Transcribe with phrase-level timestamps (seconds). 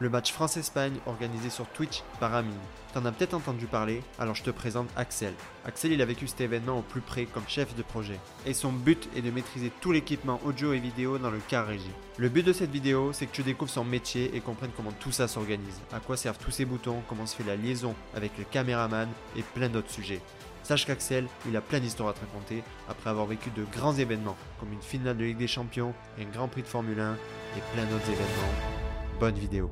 [0.00, 2.54] le match France-Espagne organisé sur Twitch par Amine.
[2.94, 5.34] T'en as peut-être entendu parler, alors je te présente Axel.
[5.64, 8.18] Axel, il a vécu cet événement au plus près comme chef de projet.
[8.46, 11.90] Et son but est de maîtriser tout l'équipement audio et vidéo dans le car régie.
[12.16, 15.12] Le but de cette vidéo, c'est que tu découvres son métier et comprennes comment tout
[15.12, 18.44] ça s'organise, à quoi servent tous ces boutons, comment se fait la liaison avec le
[18.44, 20.20] caméraman et plein d'autres sujets.
[20.62, 24.36] Sache qu'Axel, il a plein d'histoires à te raconter après avoir vécu de grands événements,
[24.60, 27.84] comme une finale de Ligue des Champions, un Grand Prix de Formule 1 et plein
[27.84, 28.78] d'autres événements.
[29.18, 29.70] Bonne vidéo.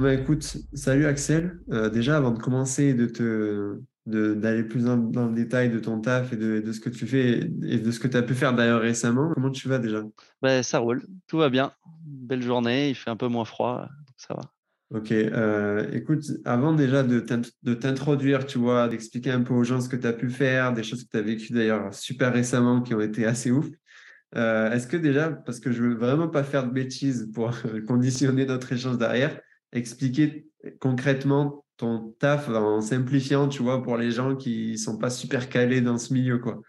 [0.00, 1.58] Bah, écoute, salut Axel.
[1.72, 6.32] Euh, déjà, avant de commencer de te d'aller plus dans, le détail de ton taf
[6.32, 8.80] et de, ce que tu fais et de ce que tu as pu faire d'ailleurs
[8.80, 10.02] récemment, comment tu vas déjà?
[10.40, 11.72] Bah, Ça roule, tout va bien.
[12.02, 14.40] Belle journée, il fait un peu moins froid, donc ça va.
[14.98, 17.20] Ok, euh, écoute, avant déjà de
[17.74, 20.82] t'introduire, tu vois, d'expliquer un peu aux gens ce que tu as pu faire, des
[20.82, 23.68] choses que tu as vécues d'ailleurs super récemment qui ont été assez ouf.
[24.34, 27.52] Euh, est-ce que déjà, parce que je veux vraiment pas faire de bêtises pour
[27.86, 29.38] conditionner notre échange derrière,
[29.72, 30.46] expliquer
[30.80, 35.80] concrètement ton taf en simplifiant, tu vois, pour les gens qui sont pas super calés
[35.80, 36.60] dans ce milieu, quoi.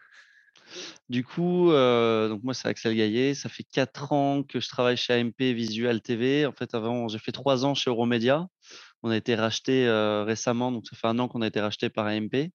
[1.10, 4.96] Du coup, euh, donc moi c'est Axel Gaillet, ça fait quatre ans que je travaille
[4.96, 6.46] chez AMP Visual TV.
[6.46, 8.48] En fait, avant j'ai fait trois ans chez Euromedia.
[9.04, 11.90] On a été racheté euh, récemment, donc ça fait un an qu'on a été racheté
[11.90, 12.52] par AMP.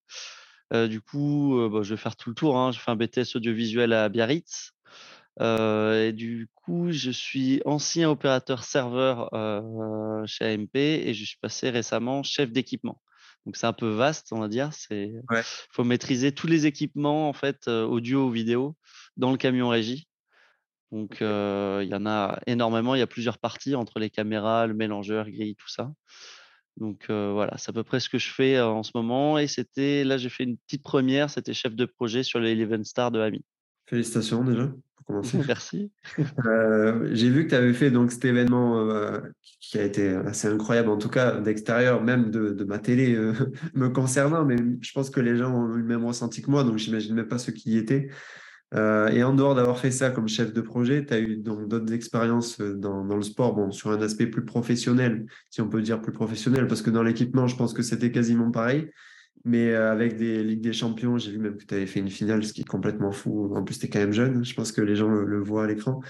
[0.73, 2.57] Euh, du coup, bah, je vais faire tout le tour.
[2.57, 2.71] Hein.
[2.73, 4.73] J'ai un BTS audiovisuel à Biarritz.
[5.41, 9.31] Et du coup, je suis ancien opérateur serveur
[10.27, 13.01] chez AMP et je suis passé récemment chef d'équipement.
[13.45, 14.73] Donc c'est un peu vaste, on va dire.
[14.73, 15.13] C'est
[15.71, 18.77] faut maîtriser tous les équipements en fait audio ou vidéo
[19.17, 20.09] dans le camion régie.
[20.91, 22.95] Donc il y en a énormément.
[22.95, 25.93] Il y a plusieurs parties entre les caméras, le mélangeur, grille, tout ça.
[26.79, 29.39] Donc voilà, c'est à peu près ce que je fais en ce moment.
[29.39, 31.31] Et c'était là, j'ai fait une petite première.
[31.31, 33.45] C'était chef de projet sur les Eleven Star de Ami.
[33.87, 34.73] Félicitations déjà
[35.07, 35.39] commencer.
[35.47, 35.91] Merci.
[36.45, 39.21] Euh, j'ai vu que tu avais fait donc cet événement euh,
[39.61, 43.33] qui a été assez incroyable, en tout cas d'extérieur, même de, ma télé euh,
[43.75, 46.65] me concernant, mais je pense que les gens ont eu le même ressenti que moi,
[46.65, 48.09] donc j'imagine même pas ceux qui y étaient.
[48.75, 51.93] et en dehors d'avoir fait ça comme chef de projet, tu as eu donc d'autres
[51.93, 56.01] expériences dans, dans, le sport, bon, sur un aspect plus professionnel, si on peut dire
[56.01, 58.91] plus professionnel, parce que dans l'équipement, je pense que c'était quasiment pareil.
[59.49, 62.11] Mais euh, avec des Ligues des Champions, j'ai vu même que tu avais fait une
[62.11, 63.55] finale, ce qui est complètement fou.
[63.55, 64.45] En plus, tu es quand même jeune.
[64.45, 66.01] Je pense que les gens le, voient à l'écran.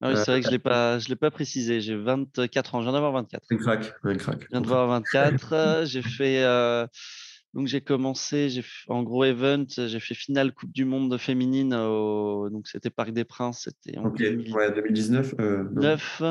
[0.00, 1.82] Ah oui, c'est vrai que je ne l'ai pas précisé.
[1.82, 2.80] J'ai 24 ans.
[2.80, 3.44] Je viens d'avoir 24.
[3.50, 3.92] Un crack.
[4.02, 4.44] Un crack.
[4.44, 5.82] Je viens d'avoir 24.
[5.84, 6.42] j'ai fait.
[6.42, 6.86] Euh,
[7.56, 12.50] donc j'ai commencé, j'ai en gros event, j'ai fait finale Coupe du Monde féminine, au,
[12.50, 15.34] donc c'était Parc des Princes, c'était en 2019,
[15.72, 16.22] 9,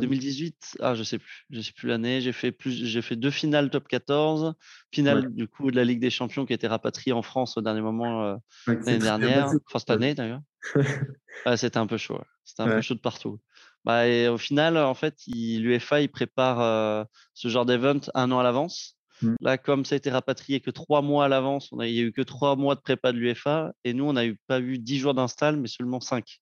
[0.00, 2.20] 2018, ah je sais plus, je sais plus l'année.
[2.20, 4.54] J'ai fait plus, j'ai fait deux finales top 14,
[4.92, 7.60] finale du coup de la Ligue des Champions qui a été rapatriée en France au
[7.60, 8.36] dernier moment euh,
[8.68, 10.42] l'année dernière, enfin cette année d'ailleurs.
[11.56, 13.40] c'était un peu chaud, c'était un peu chaud de partout.
[13.84, 18.38] Bah, et au final, en fait, l'UEFA il prépare euh, ce genre d'event un an
[18.38, 18.96] à l'avance.
[19.22, 19.34] Mmh.
[19.40, 22.12] Là, comme ça a été rapatrié que trois mois à l'avance, il n'y a eu
[22.12, 23.72] que trois mois de prépa de l'UFA.
[23.84, 26.40] Et nous, on n'a pas eu dix jours d'install, mais seulement cinq.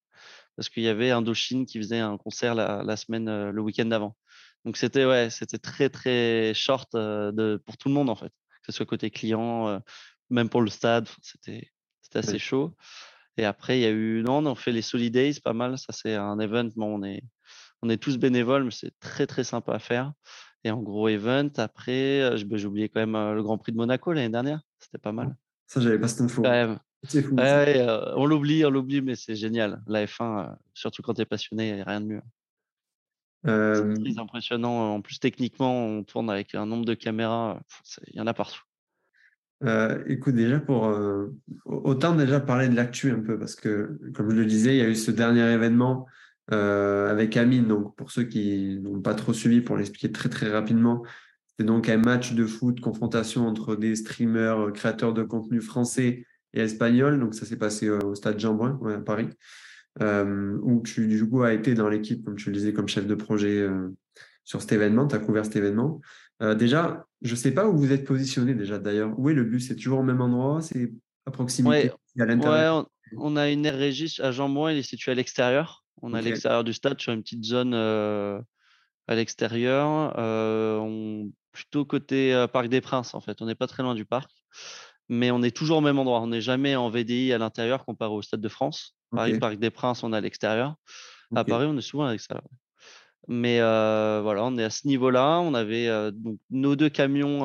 [0.56, 4.16] Parce qu'il y avait Indochine qui faisait un concert la, semaine, euh, le week-end d'avant.
[4.64, 8.32] Donc, c'était ouais, c'était très, très short euh, de, pour tout le monde, en fait.
[8.62, 9.78] Que ce soit côté client, euh,
[10.28, 11.08] même pour le stade.
[11.22, 11.70] C'était
[12.14, 12.74] assez chaud.
[13.36, 15.78] Et après, il y a eu, non, on fait les Solidays, pas mal.
[15.78, 16.68] Ça, c'est un event.
[16.76, 17.22] Bon, on est,
[17.82, 20.12] on est tous bénévoles, mais c'est très, très sympa à faire.
[20.64, 24.12] Et en gros event, après, bah, j'ai oublié quand même le Grand Prix de Monaco
[24.12, 24.60] l'année dernière.
[24.78, 25.34] C'était pas mal.
[25.66, 26.42] Ça, j'avais pas cette info.
[27.04, 27.36] C'est fou.
[27.38, 29.82] Euh, on l'oublie, on l'oublie, mais c'est génial.
[29.86, 32.22] La F1, surtout quand tu es passionné, il n'y a rien de mieux.
[33.44, 34.94] C'est impressionnant.
[34.94, 37.60] En plus, techniquement, on tourne avec un nombre de caméras.
[38.08, 38.60] Il y en a partout.
[40.06, 40.94] écoute, déjà, pour
[41.64, 44.82] autant déjà parler de l'actu un peu, parce que, comme je le disais, il y
[44.82, 46.06] a eu ce dernier événement
[46.52, 47.66] euh, avec Amine.
[47.66, 51.04] Donc, pour ceux qui n'ont pas trop suivi, pour l'expliquer très très rapidement,
[51.58, 56.24] c'est donc un match de foot, confrontation entre des streamers, euh, créateurs de contenu français
[56.52, 57.20] et espagnols.
[57.20, 59.28] Donc, ça s'est passé euh, au stade Jean-Brun, à Paris,
[60.00, 63.14] où tu, du coup, as été dans l'équipe, comme tu le disais, comme chef de
[63.14, 63.68] projet
[64.44, 65.06] sur cet événement.
[65.06, 66.00] Tu as couvert cet événement.
[66.56, 69.12] déjà, je ne sais pas où vous êtes positionné déjà d'ailleurs.
[69.18, 70.62] Où est le bus C'est toujours au même endroit?
[70.62, 70.92] C'est
[71.26, 72.88] à proximité à l'intérieur?
[73.16, 75.79] on, a une aire régie à Jean-Brun, il est situé à l'extérieur.
[76.02, 80.14] On est à l'extérieur du stade, sur une petite zone à l'extérieur.
[80.16, 83.42] on, plutôt côté Parc des Princes, en fait.
[83.42, 84.30] On n'est pas très loin du parc.
[85.08, 86.20] Mais on est toujours au même endroit.
[86.20, 88.94] On n'est jamais en VDI à l'intérieur comparé au Stade de France.
[89.10, 90.76] Paris, Parc des Princes, on est à l'extérieur.
[91.34, 92.46] À Paris, on est souvent à l'extérieur.
[93.28, 95.40] Mais voilà, on est à ce niveau-là.
[95.40, 97.40] On avait donc, nos deux camions.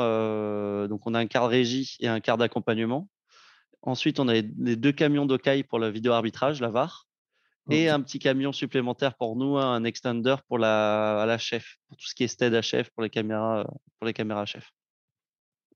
[0.87, 3.09] donc, on a un quart de régie et un quart d'accompagnement.
[3.81, 7.04] Ensuite, on a les deux camions d'Okai pour la vidéo arbitrage, la VAR.
[7.69, 11.77] Et un petit camion supplémentaire pour nous, hein, un extender pour la, à la chef,
[11.87, 13.65] pour tout ce qui est stead chef pour les caméras,
[13.99, 14.69] pour les caméras chef.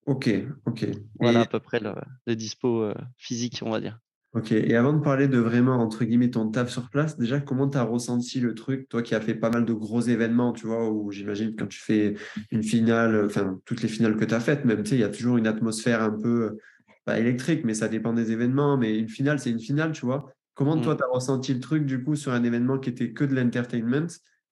[0.06, 0.30] Ok,
[0.66, 0.88] ok.
[1.20, 1.94] Voilà à peu près le,
[2.26, 4.00] le dispo physique, on va dire.
[4.34, 7.68] Ok, et avant de parler de vraiment, entre guillemets, ton taf sur place, déjà, comment
[7.68, 10.68] tu as ressenti le truc, toi qui as fait pas mal de gros événements, tu
[10.68, 12.14] vois, où j'imagine quand tu fais
[12.52, 15.04] une finale, enfin, toutes les finales que tu as faites, même, tu sais, il y
[15.04, 16.60] a toujours une atmosphère un peu,
[17.06, 20.32] pas électrique, mais ça dépend des événements, mais une finale, c'est une finale, tu vois.
[20.60, 20.98] Comment toi, mmh.
[20.98, 24.08] tu as ressenti le truc, du coup, sur un événement qui était que de l'entertainment?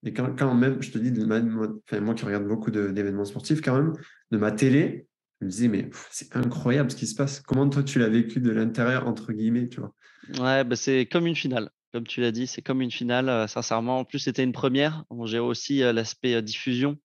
[0.06, 1.42] Et quand, quand, même, je te dis, moi,
[1.86, 3.92] enfin, moi qui regarde beaucoup d'événements sportifs, quand même,
[4.32, 5.06] de ma télé,
[5.42, 7.42] je me disais, mais c'est incroyable ce qui se passe.
[7.42, 9.94] Comment toi, tu l'as vécu de l'intérieur, entre guillemets, tu vois?
[10.40, 11.72] Ouais, bah c'est comme une finale.
[11.92, 14.00] Comme tu l'as dit, c'est comme une finale, euh, sincèrement.
[14.00, 15.04] En plus, c'était une première.
[15.10, 16.98] On gère aussi euh, l'aspect euh, diffusion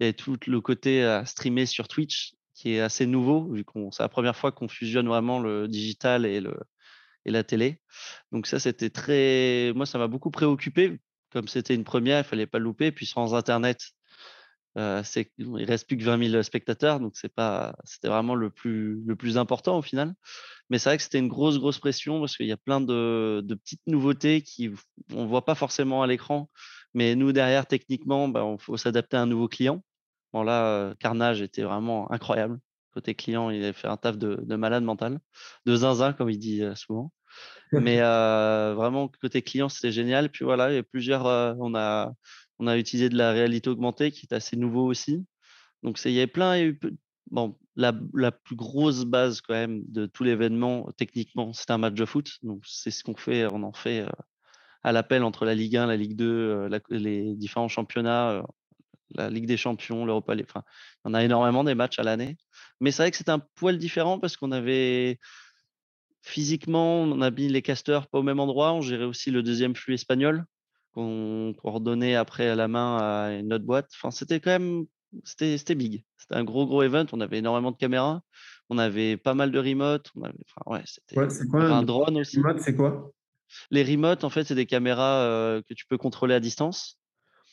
[0.00, 4.02] et tout le côté à streamer sur Twitch qui est assez nouveau, vu qu'on c'est
[4.02, 6.54] la première fois qu'on fusionne vraiment le digital et, le,
[7.24, 7.80] et la télé.
[8.32, 9.72] Donc ça, c'était très...
[9.74, 11.00] Moi, ça m'a beaucoup préoccupé.
[11.32, 12.92] Comme c'était une première, il fallait pas louper.
[12.92, 13.92] Puis sans Internet,
[14.78, 15.02] euh,
[15.38, 19.16] il reste plus que 20 000 spectateurs, donc c'est pas, c'était vraiment le plus, le
[19.16, 20.14] plus important au final.
[20.68, 23.42] Mais c'est vrai que c'était une grosse, grosse pression parce qu'il y a plein de,
[23.44, 24.70] de petites nouveautés qui
[25.12, 26.48] on voit pas forcément à l'écran,
[26.94, 29.82] mais nous derrière techniquement, bah, on faut s'adapter à un nouveau client.
[30.32, 32.60] Bon là, euh, Carnage était vraiment incroyable.
[32.92, 35.20] Côté client, il a fait un taf de, de malade mental,
[35.66, 37.12] de zinzin comme il dit euh, souvent.
[37.72, 38.00] Mais
[38.74, 40.30] vraiment côté client, c'était génial.
[40.30, 41.24] Puis voilà, il y a plusieurs,
[41.60, 42.12] on a
[42.60, 45.26] on a utilisé de la réalité augmentée qui est assez nouveau aussi.
[45.82, 46.56] Donc, il y avait plein.
[46.56, 46.80] Il y a eu,
[47.30, 47.92] bon, la,
[48.32, 52.30] plus grosse base quand même de tout l'événement, techniquement, c'est un match de foot.
[52.42, 53.46] Donc, c'est ce qu'on fait.
[53.50, 54.10] On en fait euh,
[54.82, 58.42] à l'appel entre la Ligue 1, la Ligue 2, euh, les différents championnats, euh,
[59.14, 60.46] la Ligue des Champions, l'Europa League.
[60.48, 60.64] Enfin,
[61.04, 62.36] on a énormément des matchs à l'année.
[62.80, 65.18] Mais c'est vrai que c'est un poil différent parce qu'on avait
[66.22, 68.72] physiquement, on a mis les casteurs pas au même endroit.
[68.72, 70.44] On gérait aussi le deuxième flux espagnol
[70.92, 73.90] qu'on redonnait après à la main à une autre boîte.
[73.94, 74.86] Enfin, c'était quand même,
[75.24, 76.04] c'était big.
[76.18, 77.06] C'était un gros, gros event.
[77.12, 78.22] On avait énormément de caméras.
[78.68, 80.10] On avait pas mal de remotes.
[80.16, 81.18] On avait, enfin, ouais, c'était
[81.54, 82.38] un, drone aussi.
[82.38, 83.12] Remote, c'est quoi?
[83.70, 86.99] Les remotes, en fait, c'est des caméras euh, que tu peux contrôler à distance.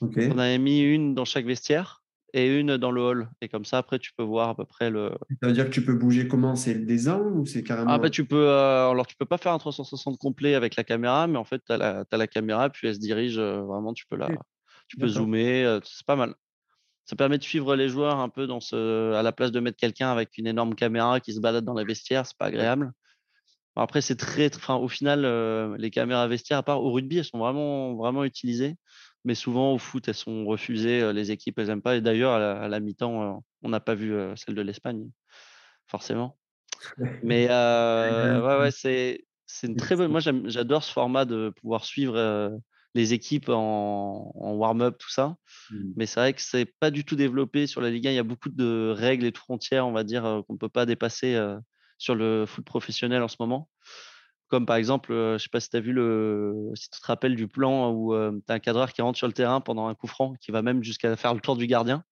[0.01, 2.03] On avait mis une dans chaque vestiaire
[2.33, 3.29] et une dans le hall.
[3.41, 5.11] Et comme ça, après, tu peux voir à peu près le.
[5.41, 6.55] Ça veut dire que tu peux bouger comment?
[6.55, 7.91] C'est des angles ou c'est carrément.
[7.91, 8.47] Ah, bah, tu peux.
[8.49, 11.61] Euh, alors, tu peux pas faire un 360 complet avec la caméra, mais en fait,
[11.65, 14.29] tu as, as, la caméra, puis elle se dirige euh, vraiment, tu peux, la,
[14.87, 15.63] tu peux zoomer.
[15.63, 16.35] Euh, c'est pas mal.
[17.05, 19.77] Ça permet de suivre les joueurs un peu dans ce, à la place de mettre
[19.77, 22.91] quelqu'un avec une énorme caméra qui se balade dans la vestiaire, c'est pas agréable.
[23.77, 25.25] après, c'est très, enfin, au final,
[25.77, 28.75] les caméras vestiaires, à part au rugby, elles sont vraiment, vraiment utilisées
[29.27, 31.11] mais souvent au foot, elles sont refusées.
[31.11, 31.97] Les équipes, elles n'aiment pas.
[31.97, 35.09] Et d'ailleurs, à la, mi-temps, on n'a pas vu celle de l'Espagne,
[35.85, 36.37] forcément.
[37.23, 40.11] Mais ouais, ouais, c'est une très bonne.
[40.11, 42.57] Moi, j'adore ce format de pouvoir suivre
[42.95, 45.35] les équipes en, warm-up, tout ça.
[45.71, 45.91] Mmh.
[45.97, 48.11] Mais c'est vrai que c'est pas du tout développé sur la Ligue 1.
[48.11, 50.69] Il y a beaucoup de règles et de frontières, on va dire, qu'on ne peut
[50.69, 51.37] pas dépasser
[51.97, 53.69] sur le foot professionnel en ce moment.
[54.47, 57.05] Comme par exemple, je ne sais pas si tu as vu le, si tu te
[57.05, 59.95] rappelles du plan où tu as un cadreur qui rentre sur le terrain pendant un
[59.95, 62.03] coup franc, qui va même jusqu'à faire le tour du gardien?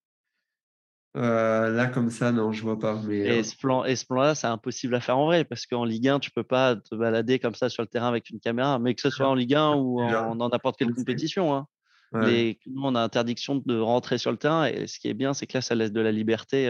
[1.16, 3.02] là, comme ça, non, je vois pas.
[3.08, 3.20] Mais...
[3.20, 6.10] Et ce plan, et ce plan-là, c'est impossible à faire en vrai parce qu'en Ligue
[6.10, 8.96] 1, tu peux pas te balader comme ça sur le terrain avec une caméra, mais
[8.96, 11.56] que ce soit en Ligue 1 ou en, dans n'importe quelle compétition.
[11.56, 11.68] Hein.
[12.14, 15.48] nous, on a interdiction de rentrer sur le terrain et ce qui est bien, c'est
[15.48, 16.68] que là, ça laisse de la liberté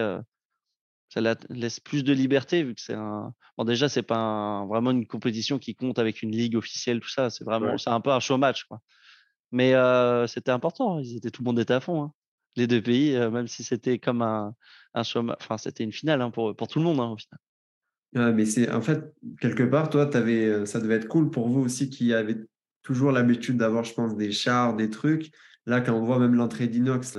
[1.16, 3.34] ça laisse plus de liberté vu que c'est un.
[3.58, 7.30] Bon, déjà, c'est pas vraiment une compétition qui compte avec une ligue officielle, tout ça.
[7.30, 8.82] C'est vraiment, c'est un peu un show match, quoi.
[9.52, 9.74] Mais
[10.28, 11.00] c'était important.
[11.00, 12.04] Ils étaient, tout le monde était à fond.
[12.04, 12.12] Hein.
[12.58, 14.54] Les deux pays, même si c'était comme un,
[14.94, 18.34] un show, enfin, c'était une finale hein, pour, pour tout le monde hein, au final.
[18.34, 21.90] mais c'est en fait quelque part, toi, avais, ça devait être cool pour vous aussi
[21.90, 22.36] qui avez
[22.84, 25.32] toujours l'habitude d'avoir, je pense, des chars, des trucs.
[25.66, 27.18] Là, quand on voit même l'entrée d'Inox,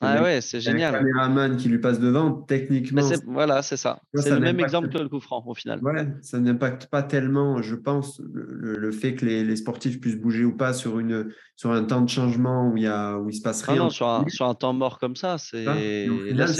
[0.00, 0.92] ah ouais, c'est génial.
[0.92, 3.02] Le caméraman qui lui passe devant, techniquement.
[3.26, 4.00] Voilà, c'est ça.
[4.14, 5.80] C'est le même exemple que le coup franc au final.
[5.82, 10.56] Ouais, ça n'impacte pas tellement, je pense, le, fait que les, sportifs puissent bouger ou
[10.56, 13.42] pas sur, une, sur un temps de changement où, il y a, où il se
[13.42, 13.84] passe ah rien.
[13.84, 15.66] non, sur un, sur un temps mort comme ça, c'est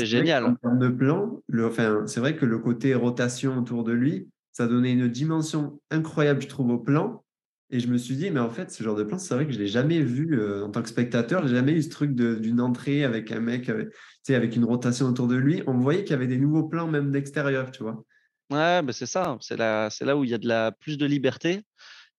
[0.06, 0.44] génial.
[0.44, 4.28] En termes de plan, le, enfin, c'est vrai que le côté rotation autour de lui,
[4.52, 7.23] ça donnait une dimension incroyable, je trouve, au plan.
[7.71, 9.52] Et je me suis dit, mais en fait, ce genre de plan, c'est vrai que
[9.52, 11.42] je ne l'ai jamais vu euh, en tant que spectateur.
[11.42, 13.90] Je n'ai jamais eu ce truc d'une entrée avec un mec, euh,
[14.28, 15.62] avec une rotation autour de lui.
[15.66, 18.04] On voyait qu'il y avait des nouveaux plans, même d'extérieur, tu vois.
[18.50, 19.38] Ouais, bah c'est ça.
[19.40, 21.62] C'est là, là où il y a de la, plus de liberté.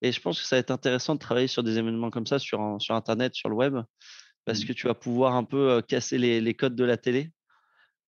[0.01, 2.39] Et je pense que ça va être intéressant de travailler sur des événements comme ça
[2.39, 3.77] sur, sur Internet, sur le web,
[4.43, 4.65] parce mmh.
[4.65, 7.31] que tu vas pouvoir un peu euh, casser les, les codes de la télé.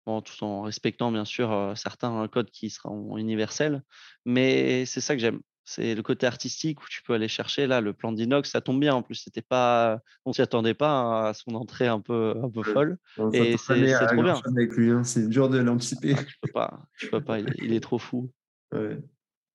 [0.07, 3.83] Bon, tout en respectant bien sûr certains codes qui seront universels.
[4.26, 7.80] Mais c'est ça que j'aime C'est le côté artistique où tu peux aller chercher là
[7.80, 9.14] le plan d'inox, ça tombe bien en plus.
[9.14, 12.99] C'était pas, on s'y attendait pas à son entrée un peu un peu folle.
[13.33, 14.40] et c'est trop bien.
[14.44, 15.04] Avec lui, hein.
[15.04, 16.14] C'est dur de l'anticiper.
[16.16, 17.38] Ah, tu peux pas, tu peux pas.
[17.40, 18.30] Il, est trop fou.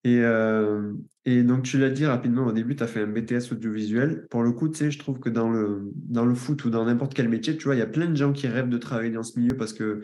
[0.05, 0.93] Et, euh,
[1.25, 4.27] et, donc, tu l'as dit rapidement au début, tu as fait un BTS audiovisuel.
[4.29, 6.85] Pour le coup, tu sais, je trouve que dans le, dans le foot ou dans
[6.85, 9.11] n'importe quel métier, tu vois, il y a plein de gens qui rêvent de travailler
[9.11, 10.03] dans ce milieu parce que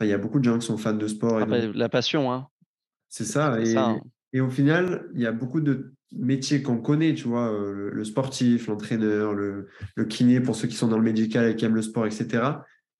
[0.00, 1.40] il y a beaucoup de gens qui sont fans de sport.
[1.40, 2.48] Et La passion, hein.
[3.08, 3.58] C'est ça.
[3.60, 4.00] Et, hein.
[4.32, 8.04] Et au final, il y a beaucoup de métiers qu'on connaît, tu vois, euh, le,
[8.04, 9.68] sportif, l'entraîneur, le,
[10.08, 12.42] kiné pour ceux qui sont dans le médical et qui aiment le sport, etc.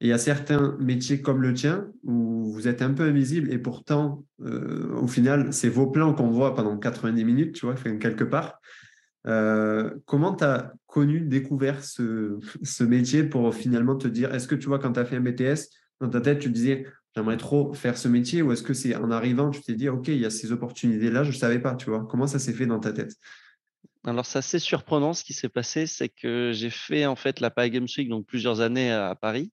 [0.00, 3.50] Et il y a certains métiers comme le tien où vous êtes un peu invisible
[3.52, 7.74] et pourtant, euh, au final, c'est vos plans qu'on voit pendant 90 minutes, tu vois,
[7.74, 8.60] quelque part.
[9.26, 14.54] Euh, comment tu as connu, découvert ce, ce, métier pour finalement te dire, est-ce que
[14.54, 17.72] tu vois, quand tu as fait un BTS, dans ta tête, tu disais, j'aimerais trop
[17.74, 20.26] faire ce métier ou est-ce que c'est en arrivant, tu t'es dit, OK, il y
[20.26, 22.92] a ces opportunités-là, je ne savais pas, tu vois Comment ça s'est fait dans ta
[22.92, 23.14] tête?
[24.04, 27.50] Alors, c'est assez surprenant ce qui s'est passé, c'est que j'ai fait en fait la
[27.50, 29.50] Paris Games Week, donc plusieurs années à Paris,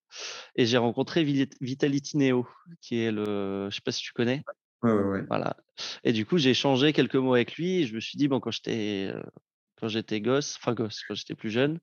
[0.56, 2.48] et j'ai rencontré Vitality Neo,
[2.80, 4.44] qui est le, je sais pas si tu connais.
[4.84, 5.24] Ouais, ouais, ouais.
[5.28, 5.58] Voilà.
[6.04, 8.40] Et du coup, j'ai échangé quelques mots avec lui, et je me suis dit, bon,
[8.40, 9.24] quand j'étais euh,
[9.84, 11.78] quand j'étais gosse, enfin gosse, quand j'étais plus jeune,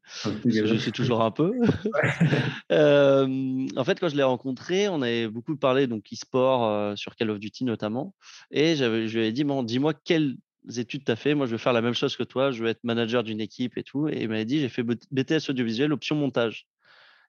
[0.46, 1.52] je suis toujours un peu.
[2.70, 7.28] en fait, quand je l'ai rencontré, on avait beaucoup parlé donc e-sport euh, sur Call
[7.28, 8.14] of Duty notamment,
[8.50, 10.38] et je lui ai dit bon, dis-moi quelles
[10.78, 11.34] études tu as fait?
[11.34, 12.52] Moi, je veux faire la même chose que toi.
[12.52, 14.08] Je veux être manager d'une équipe et tout.
[14.08, 16.66] Et il m'a dit j'ai fait BTS audiovisuel, option montage.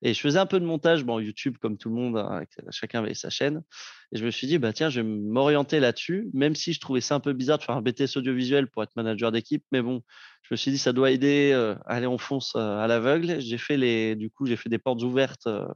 [0.03, 2.99] Et je faisais un peu de montage, bon, YouTube comme tout le monde, hein, chacun
[2.99, 3.63] avait sa chaîne.
[4.11, 7.01] Et je me suis dit, bah tiens, je vais m'orienter là-dessus, même si je trouvais
[7.01, 9.63] ça un peu bizarre de faire un BTS audiovisuel pour être manager d'équipe.
[9.71, 10.01] Mais bon,
[10.41, 11.51] je me suis dit, ça doit aider.
[11.53, 13.39] Euh, allez, on fonce euh, à l'aveugle.
[13.39, 15.47] J'ai fait les, du coup, j'ai fait des portes ouvertes.
[15.47, 15.67] Euh,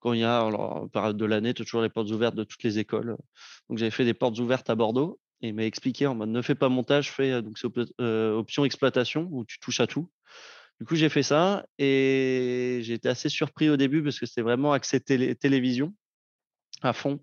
[0.00, 2.80] quand il y a, alors, période de l'année, toujours les portes ouvertes de toutes les
[2.80, 3.16] écoles.
[3.68, 6.42] Donc, j'avais fait des portes ouvertes à Bordeaux et il m'a expliqué en mode ne
[6.42, 10.08] fais pas montage, fais donc c'est option exploitation où tu touches à tout.
[10.82, 14.42] Du coup, j'ai fait ça et j'ai été assez surpris au début parce que c'était
[14.42, 15.94] vraiment accès télévision
[16.82, 17.20] à fond.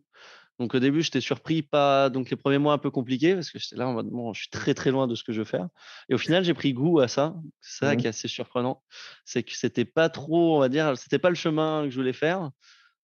[0.59, 3.59] Donc au début, j'étais surpris, pas donc les premiers mois un peu compliqués parce que
[3.59, 5.45] j'étais là en mode bon, je suis très très loin de ce que je veux
[5.45, 5.67] faire.
[6.07, 7.35] Et au final, j'ai pris goût à ça.
[7.59, 8.81] C'est ça qui est assez surprenant,
[9.25, 12.13] c'est que c'était pas trop, on va dire, c'était pas le chemin que je voulais
[12.13, 12.51] faire.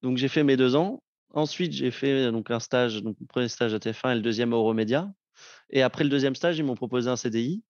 [0.04, 1.04] Donc j'ai fait mes deux ans.
[1.34, 4.54] Ensuite, j'ai fait donc un stage, donc le premier stage à TF1 et le deuxième
[4.54, 5.12] à Euromédia.
[5.70, 7.62] Et après le deuxième stage, ils m'ont proposé un CDI.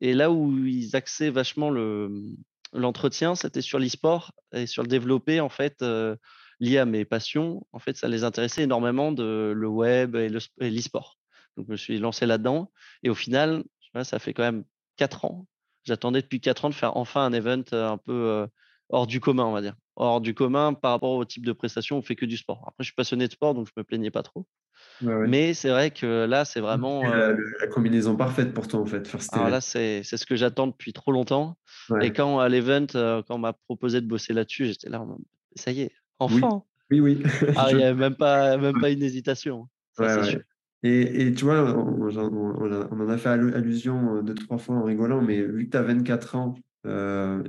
[0.00, 1.70] Et là où ils axaient vachement
[2.72, 6.16] l'entretien, c'était sur l'e-sport et sur le développer, en fait, euh,
[6.58, 7.66] lié à mes passions.
[7.72, 11.18] En fait, ça les intéressait énormément de le web et l'e-sport.
[11.56, 12.70] Donc, je me suis lancé là-dedans.
[13.02, 13.64] Et au final,
[14.04, 14.64] ça fait quand même
[14.96, 15.46] quatre ans.
[15.84, 18.46] J'attendais depuis quatre ans de faire enfin un event un peu
[18.90, 19.74] hors du commun, on va dire.
[19.96, 22.64] Hors du commun par rapport au type de prestation, on fait que du sport.
[22.66, 24.46] Après, je suis passionné de sport, donc je me plaignais pas trop.
[25.02, 27.02] Mais c'est vrai que là, c'est vraiment.
[27.02, 29.10] La, la, combinaison parfaite pour toi, en fait.
[29.32, 31.56] Alors là, c'est ce que j'attends depuis trop longtemps.
[32.00, 35.04] Et quand à l'event, quand on m'a proposé de bosser là-dessus, j'étais là,
[35.56, 36.62] ça y est, enfin.
[36.90, 37.22] Oui, oui.
[37.56, 39.68] ah, il n'y avait même pas, même pas une hésitation.
[40.82, 45.22] et, et, tu vois, on, on, en a fait allusion deux, trois fois en rigolant,
[45.22, 46.54] mais vu que tu as 24 ans,
[46.86, 47.42] euh,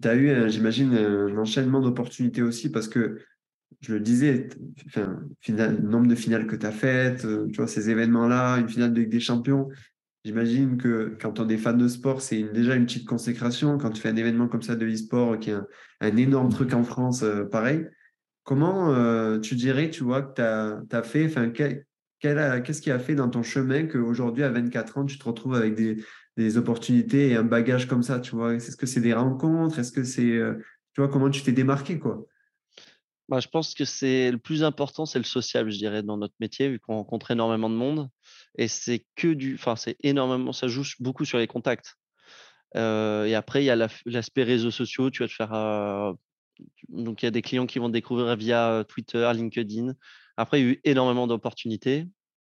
[0.00, 3.18] tu as eu, j'imagine, un enchaînement d'opportunités aussi parce que
[3.80, 4.48] je le disais,
[4.86, 9.04] enfin, final, nombre de finales que tu as faites, euh, ces événements-là, une finale de
[9.04, 9.68] des Champions,
[10.24, 13.78] j'imagine que quand on est fan de sport, c'est déjà une petite consécration.
[13.78, 15.56] Quand tu fais un événement comme ça de e-sport, qui est
[16.00, 17.86] un, énorme truc en France, euh, pareil,
[18.44, 21.30] comment euh, tu dirais, tu vois, que tu as, fait,
[22.20, 25.74] qu'est-ce qui a fait dans ton chemin qu'aujourd'hui, à 24 ans, tu te retrouves avec
[25.74, 26.02] des,
[26.36, 28.54] des opportunités et un bagage comme ça, tu vois?
[28.54, 29.78] Est-ce que c'est des rencontres?
[29.78, 30.40] Est-ce que c'est,
[30.92, 32.26] tu vois, comment tu t'es démarqué, quoi?
[33.28, 36.34] Bah, je pense que c'est le plus important, c'est le social, je dirais, dans notre
[36.40, 38.08] métier, vu qu'on rencontre énormément de monde.
[38.56, 39.54] Et c'est que du.
[39.54, 40.52] Enfin, c'est énormément.
[40.52, 41.96] Ça joue beaucoup sur les contacts.
[42.74, 45.10] Et après, il y a l'aspect réseaux sociaux.
[45.10, 46.14] Tu vas te faire.
[46.88, 49.94] Donc, il y a des clients qui vont te découvrir via Twitter, LinkedIn.
[50.36, 52.06] Après, il y a eu énormément d'opportunités.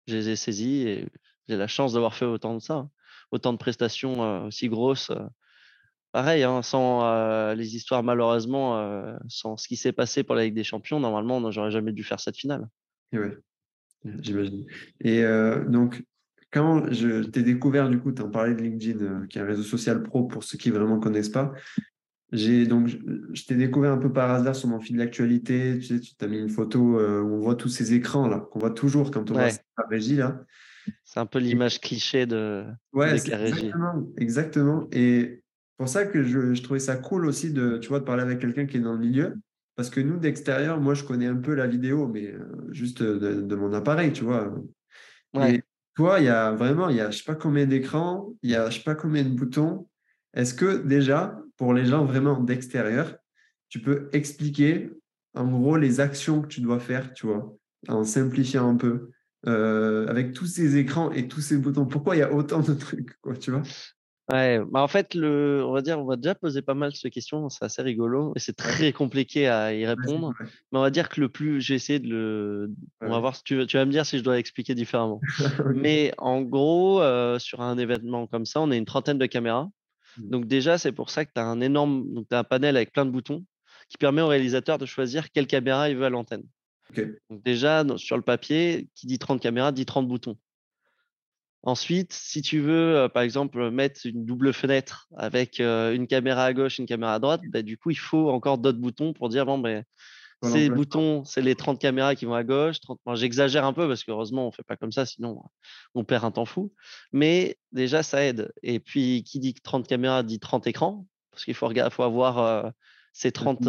[0.08, 1.08] Je les ai saisies et
[1.48, 2.74] j'ai la chance d'avoir fait autant de ça.
[2.76, 2.92] Hein.
[3.32, 5.12] Autant de prestations aussi grosses
[6.12, 10.46] pareil, hein, sans euh, les histoires, malheureusement, euh, sans ce qui s'est passé pour la
[10.46, 12.68] Ligue des Champions, normalement, j'aurais jamais dû faire cette finale.
[13.14, 13.30] Oui,
[14.22, 14.66] j'imagine.
[15.02, 16.04] Et euh, donc,
[16.52, 19.64] quand je t'ai découvert, du coup, tu en parlais de LinkedIn, qui est un réseau
[19.64, 21.54] social pro pour ceux qui vraiment connaissent pas.
[22.34, 25.78] J'ai donc, je, t'ai découvert un peu par hasard sur mon fil d'actualité.
[25.80, 28.60] Tu sais, tu t'as mis une photo où on voit tous ces écrans là qu'on
[28.60, 30.44] voit toujours quand on voit la régie là.
[31.04, 33.68] C'est un peu l'image cliché de, ouais, la régie.
[33.68, 34.88] Exactement, exactement.
[34.92, 35.42] Et
[35.78, 38.66] pour ça que je, trouvais ça cool aussi de, tu vois, de parler avec quelqu'un
[38.66, 39.36] qui est dans le milieu.
[39.76, 43.56] Parce que nous, d'extérieur, moi, je connais un peu la vidéo, mais euh, juste de,
[43.56, 44.52] mon appareil, tu vois.
[45.36, 45.62] Et
[45.96, 48.56] toi, il y a vraiment, il y a je sais pas combien d'écrans, il y
[48.56, 49.88] a je sais pas combien de boutons.
[50.34, 53.16] Est-ce que déjà, pour les gens vraiment d'extérieur,
[53.70, 54.92] tu peux expliquer
[55.36, 57.56] en gros les actions que tu dois faire, tu vois,
[57.88, 59.12] en simplifiant un peu,
[59.46, 61.86] euh, avec tous ces écrans et tous ces boutons?
[61.86, 63.64] Pourquoi il y a autant de trucs, quoi, tu vois?
[64.30, 67.10] Ouais, bah en fait, le, on va dire, on va déjà poser pas mal de
[67.10, 70.34] questions, c'est assez rigolo et c'est très compliqué à y répondre.
[70.40, 73.44] Mais on va dire que le plus, j'ai essayé de le, on va voir si
[73.44, 75.22] tu, tu vas me dire si je dois expliquer différemment.
[75.76, 79.70] Mais en gros, euh, sur un événement comme ça, on a une trentaine de caméras.
[80.18, 80.30] Mmh.
[80.30, 82.92] Donc déjà, c'est pour ça que tu as un énorme, donc as un panel avec
[82.92, 83.46] plein de boutons
[83.90, 86.44] qui permet au réalisateur de choisir quelle caméra il veut à l'antenne.
[87.30, 90.38] Donc déjà, sur le papier, qui dit 30 caméras, dit 30 boutons.
[91.64, 96.46] Ensuite, si tu veux, euh, par exemple, mettre une double fenêtre avec euh, une caméra
[96.46, 99.30] à gauche, une caméra à droite, bah, du coup, il faut encore d'autres boutons pour
[99.30, 99.84] dire, bon, ben,
[100.44, 102.80] ces boutons, c'est les 30 caméras qui vont à gauche.
[102.80, 103.00] 30...
[103.16, 105.42] J'exagère un peu parce qu'heureusement, on ne fait pas comme ça, sinon
[105.96, 106.72] on perd un temps fou.
[107.12, 108.54] Mais déjà, ça aide.
[108.62, 112.70] Et puis, qui dit 30 caméras dit 30 écrans, parce qu'il faut, faut, avoir euh,
[113.14, 113.66] ces 30,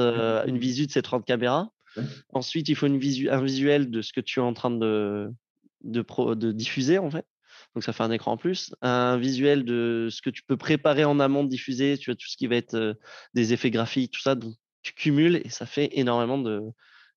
[0.46, 1.70] une visu de ces 30 caméras.
[2.34, 3.30] Ensuite, il faut une visu...
[3.30, 5.32] un visuel de ce que tu es en train de,
[5.84, 6.04] de,
[6.34, 7.24] de diffuser, en fait
[7.74, 8.74] donc ça fait un écran en plus.
[8.82, 12.26] Un visuel de ce que tu peux préparer en amont de diffuser, tu as tout
[12.26, 12.98] ce qui va être
[13.34, 14.34] des effets graphiques, tout ça.
[14.34, 16.60] Donc tu cumules et ça fait énormément de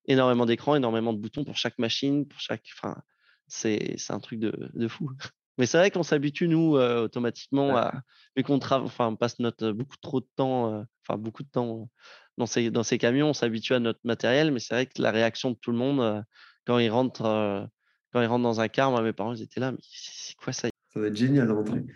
[0.06, 2.66] énormément d'écrans, énormément de boutons pour chaque machine, pour chaque.
[2.78, 3.02] Enfin,
[3.48, 5.10] c'est un truc de, fou.
[5.58, 8.02] Mais c'est vrai qu'on s'habitue, nous, automatiquement, à,
[8.36, 11.90] vu qu'on enfin, passe notre, beaucoup trop de temps, enfin, beaucoup de temps
[12.38, 15.12] dans ces, dans ces camions, on s'habitue à notre matériel, mais c'est vrai que la
[15.12, 16.24] réaction de tout le monde,
[16.66, 17.70] quand ils rentrent
[18.12, 20.54] quand ils rentrent dans un car, moi, mes parents, ils étaient là, mais c'est quoi
[20.54, 20.70] ça?
[20.94, 21.84] Ça va être génial à rentrer.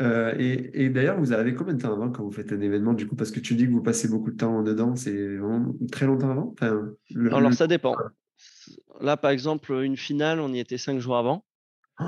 [0.00, 3.06] Euh, et, d'ailleurs, vous avez combien de temps avant quand vous faites un événement du
[3.06, 3.14] coup?
[3.14, 6.30] Parce que tu dis que vous passez beaucoup de temps dedans, c'est vraiment très longtemps
[6.30, 6.54] avant?
[7.30, 7.94] Alors, ça dépend.
[9.02, 11.44] Là, par exemple, une finale, on y était cinq jours avant.
[12.00, 12.04] Oh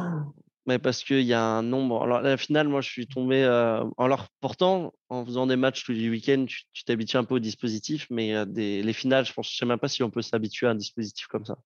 [0.69, 2.03] mais parce qu'il y a un nombre.
[2.03, 3.43] Alors, la finale, moi, je suis tombé.
[3.43, 3.83] Euh...
[3.97, 8.07] Alors, pourtant, en faisant des matchs tous les week-ends, tu t'habitues un peu au dispositif,
[8.11, 8.83] mais euh, des...
[8.83, 11.27] les finales, je ne je sais même pas si on peut s'habituer à un dispositif
[11.27, 11.57] comme ça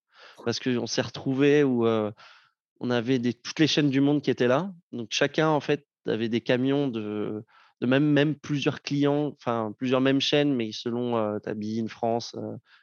[0.45, 4.49] parce qu'on s'est retrouvé où on avait des, toutes les chaînes du monde qui étaient
[4.49, 4.73] là.
[4.91, 7.45] Donc chacun, en fait, avait des camions de,
[7.81, 12.37] de même, même plusieurs clients, enfin plusieurs mêmes chaînes, mais selon euh, Tabine, France,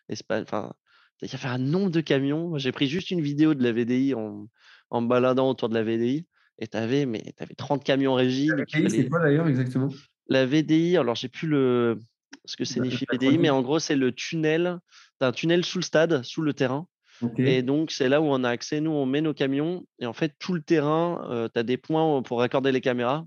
[0.08, 0.44] Espagne.
[0.44, 0.74] Enfin,
[1.22, 2.58] il y avait un nombre de camions.
[2.58, 4.48] J'ai pris juste une vidéo de la VDI en,
[4.90, 6.26] en baladant autour de la VDI.
[6.60, 8.48] Et tu avais, mais, avais 30 camions régie.
[8.48, 9.90] La VDI, c'est quoi d'ailleurs exactement?
[10.28, 12.00] La VDI, alors j'ai plus le,
[12.46, 14.80] ce que signifie VDI, mais en gros, c'est le tunnel.
[15.20, 16.88] Tu un tunnel sous le stade, sous le terrain.
[17.38, 18.82] Et donc, c'est là où on a accès.
[18.82, 21.78] Nous, on met nos camions et en fait, tout le terrain, euh, tu as des
[21.78, 23.26] points pour raccorder les caméras.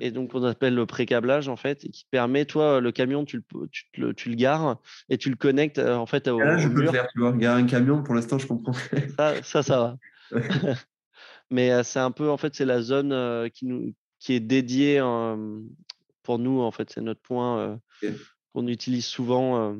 [0.00, 3.36] Et donc, on appelle le pré-câblage en fait, et qui permet, toi, le camion, tu
[3.36, 6.68] le, tu, le, tu le gares et tu le connectes en fait au, là, je
[6.68, 7.32] peux le faire, tu vois.
[7.32, 8.72] Garer un camion, pour l'instant, je comprends.
[9.18, 9.96] ça, ça, ça va.
[11.50, 14.98] Mais c'est un peu, en fait, c'est la zone qui, nous, qui est dédiée
[16.22, 17.78] pour nous, en fait, c'est notre point
[18.54, 19.76] qu'on utilise souvent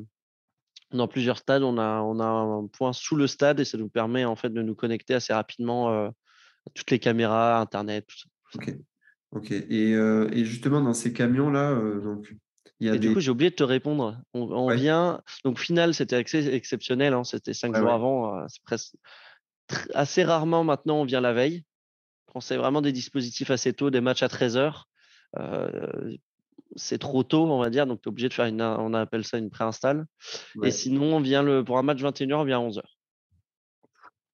[0.93, 3.89] dans plusieurs stades, on a, on a un point sous le stade et ça nous
[3.89, 8.17] permet en fait de nous connecter assez rapidement euh, à toutes les caméras, Internet, tout
[8.17, 8.29] ça.
[8.55, 8.75] Ok.
[9.31, 9.51] Ok.
[9.51, 12.35] Et, euh, et justement, dans ces camions-là, euh, donc,
[12.79, 14.21] il y a et du coup, j'ai oublié de te répondre.
[14.33, 15.21] On, vient.
[15.45, 17.13] Donc, final, c'était exceptionnel.
[17.13, 18.47] Hein, c'était cinq jours avant.
[18.47, 18.95] c'est presque
[19.93, 21.63] assez rarement maintenant, on vient la veille.
[22.25, 24.89] Quand c'est vraiment des dispositifs assez tôt, des matchs à 13 heures
[26.75, 29.25] c'est trop tôt, on va dire, donc tu es obligé de faire une, on appelle
[29.25, 29.49] ça une.
[30.63, 32.81] Et sinon, on vient le, pour un match 21h, on vient à 11h.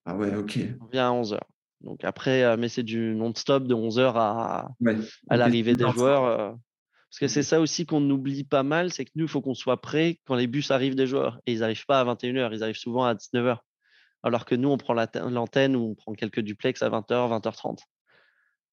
[0.06, 0.60] Ah ouais, ok.
[0.82, 1.40] On vient à 11h.
[1.82, 4.70] Donc après, euh, mais c'est du non-stop de 11h à,
[5.30, 6.26] à l'arrivée des joueurs.
[6.26, 6.52] Euh,
[7.10, 9.54] parce que c'est ça aussi qu'on oublie pas mal, c'est que nous, il faut qu'on
[9.54, 11.40] soit prêt quand les bus arrivent des joueurs.
[11.46, 13.58] Et ils n'arrivent pas à 21h, ils arrivent souvent à 19h.
[14.24, 17.80] Alors que nous, on prend l'antenne ou on prend quelques duplex à 20h, 20h30.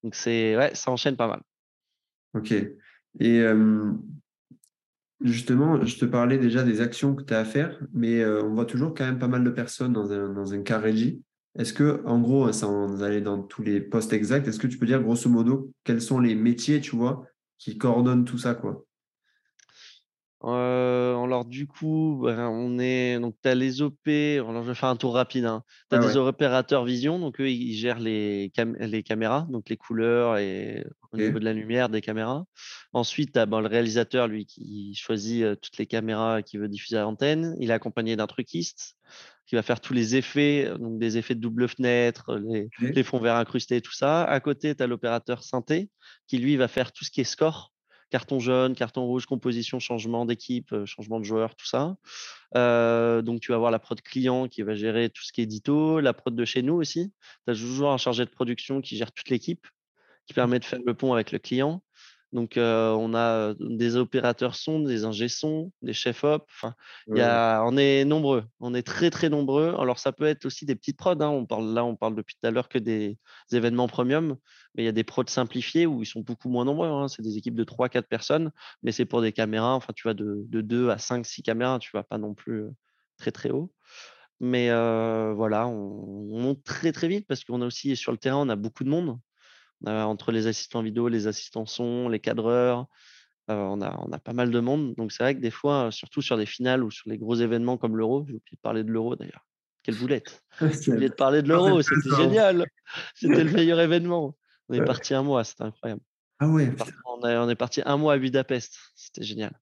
[0.02, 1.42] Donc c'est ouais, ça enchaîne pas mal.
[2.34, 2.52] Ok.
[3.20, 3.44] Et
[5.20, 8.66] justement, je te parlais déjà des actions que tu as à faire, mais on voit
[8.66, 12.50] toujours quand même pas mal de personnes dans un, dans car Est-ce que, en gros,
[12.52, 16.02] sans aller dans tous les postes exacts, est-ce que tu peux dire grosso modo quels
[16.02, 17.24] sont les métiers, tu vois,
[17.58, 18.84] qui coordonnent tout ça, quoi?
[20.46, 24.74] Euh, alors du coup, ben, on est donc tu as les OP, alors je vais
[24.74, 25.46] faire un tour rapide.
[25.46, 25.62] Hein.
[25.90, 29.78] Tu as ah des opérateurs vision, donc eux ils gèrent les, les caméras, donc les
[29.78, 32.44] couleurs et au niveau de la lumière des caméras.
[32.92, 36.98] Ensuite, tu as ben, le réalisateur, lui, qui choisit toutes les caméras qu'il veut diffuser
[36.98, 37.56] à l'antenne.
[37.58, 38.96] Il est accompagné d'un truquiste
[39.46, 43.18] qui va faire tous les effets, donc des effets de double fenêtre, les, les fonds
[43.18, 44.24] verts incrustés, tout ça.
[44.24, 45.90] À côté, tu as l'opérateur synthé
[46.26, 47.73] qui lui va faire tout ce qui est score
[48.14, 51.96] carton jaune, carton rouge, composition, changement d'équipe, euh, changement de joueur, tout ça.
[52.54, 55.44] Euh, donc, tu vas avoir la prod client qui va gérer tout ce qui est
[55.44, 57.12] édito, la prod de chez nous aussi.
[57.44, 59.66] Tu as toujours un chargé de production qui gère toute l'équipe,
[60.26, 61.82] qui permet de faire le pont avec le client.
[62.34, 66.44] Donc, on a des opérateurs son, des ingé son, des chefs op.
[66.50, 66.74] Enfin,
[67.06, 68.42] y a, on est nombreux.
[68.58, 69.72] On est très, très nombreux.
[69.78, 71.12] Alors, ça peut être aussi des petites prods.
[71.20, 71.28] Hein.
[71.28, 73.18] On parle, là, on parle depuis tout à l'heure que des,
[73.52, 74.36] événements premium.
[74.74, 76.88] Mais il y a des prods simplifiés où ils sont beaucoup moins nombreux.
[76.88, 77.06] Hein.
[77.06, 78.50] C'est des équipes de 3-4 personnes.
[78.82, 79.74] Mais c'est pour des caméras.
[79.74, 81.78] Enfin, tu vas de, de 2 à 5, 6 caméras.
[81.78, 82.64] Tu vas pas non plus
[83.16, 83.72] très, très haut.
[84.40, 88.38] Mais voilà, on, on, monte très, très vite parce qu'on a aussi sur le terrain,
[88.38, 89.20] on a beaucoup de monde.
[89.86, 92.86] Euh, entre les assistants vidéo, les assistants son, les cadreurs.
[93.50, 94.94] Euh, on, a, on a pas mal de monde.
[94.94, 97.76] Donc, c'est vrai que des fois, surtout sur des finales ou sur les gros événements
[97.76, 99.46] comme l'Euro, j'ai oublié de parler de l'Euro d'ailleurs.
[99.82, 100.42] Quelle boulette.
[100.80, 102.64] J'ai oublié de parler de l'Euro, c'était génial.
[103.14, 104.34] C'était le meilleur événement.
[104.70, 106.00] On est parti un mois, c'était incroyable.
[106.38, 106.72] Ah ouais.
[107.04, 109.52] On, est parti un mois à Budapest, c'était génial.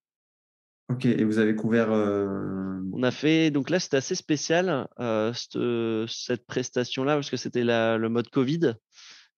[0.91, 1.91] Ok, et vous avez couvert.
[1.91, 4.87] Euh, on a fait, donc là c'était assez spécial,
[5.35, 5.59] cette,
[6.07, 8.75] cette prestation-là, parce que c'était le mode Covid.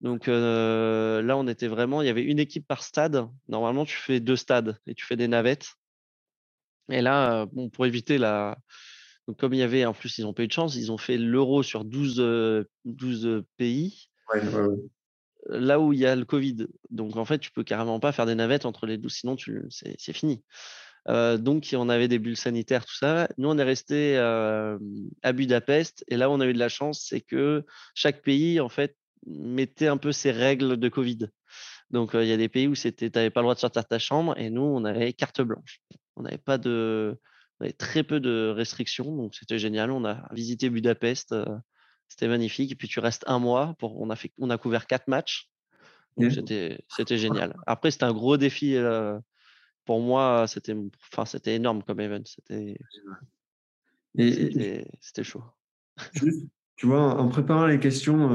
[0.04, 3.26] Donc là, on était vraiment, il y avait une équipe par stade.
[3.48, 5.70] Normalement, tu fais deux stades et tu fais des navettes.
[6.90, 8.58] Et là, bon, pour éviter la.
[9.26, 10.98] Donc, comme il y avait, en plus, ils n'ont pas eu de chance, ils ont
[10.98, 14.10] fait l'euro sur 12, 12 pays.
[15.48, 16.66] Là où il y a le Covid.
[16.90, 19.36] Donc, en fait, tu peux carrément pas faire des navettes entre les 12, sinon
[19.70, 20.44] c'est fini.
[21.08, 23.26] donc, on avait des bulles sanitaires, tout ça.
[23.38, 26.04] Nous, on est resté à Budapest.
[26.08, 27.64] Et là où on a eu de la chance, c'est que
[27.94, 31.28] chaque pays, en fait, mettait un peu ces règles de Covid.
[31.90, 33.88] Donc, il y a des pays où tu n'avais pas le droit de sortir de
[33.88, 35.80] ta chambre et nous, on avait carte blanche.
[36.16, 37.18] On n'avait pas de,
[37.58, 39.90] on avait très peu de restrictions, donc c'était génial.
[39.90, 41.34] On a visité Budapest,
[42.08, 42.72] c'était magnifique.
[42.72, 45.50] Et puis tu restes un mois pour, on a fait, on a couvert quatre matchs.
[46.16, 47.56] Donc c'était, c'était génial.
[47.66, 48.76] Après, c'était un gros défi.
[49.84, 50.74] pour moi, c'était,
[51.12, 52.22] enfin, c'était énorme comme event.
[52.24, 52.76] C'était,
[55.00, 55.44] c'était, chaud.
[56.76, 58.30] tu vois, en préparant les questions,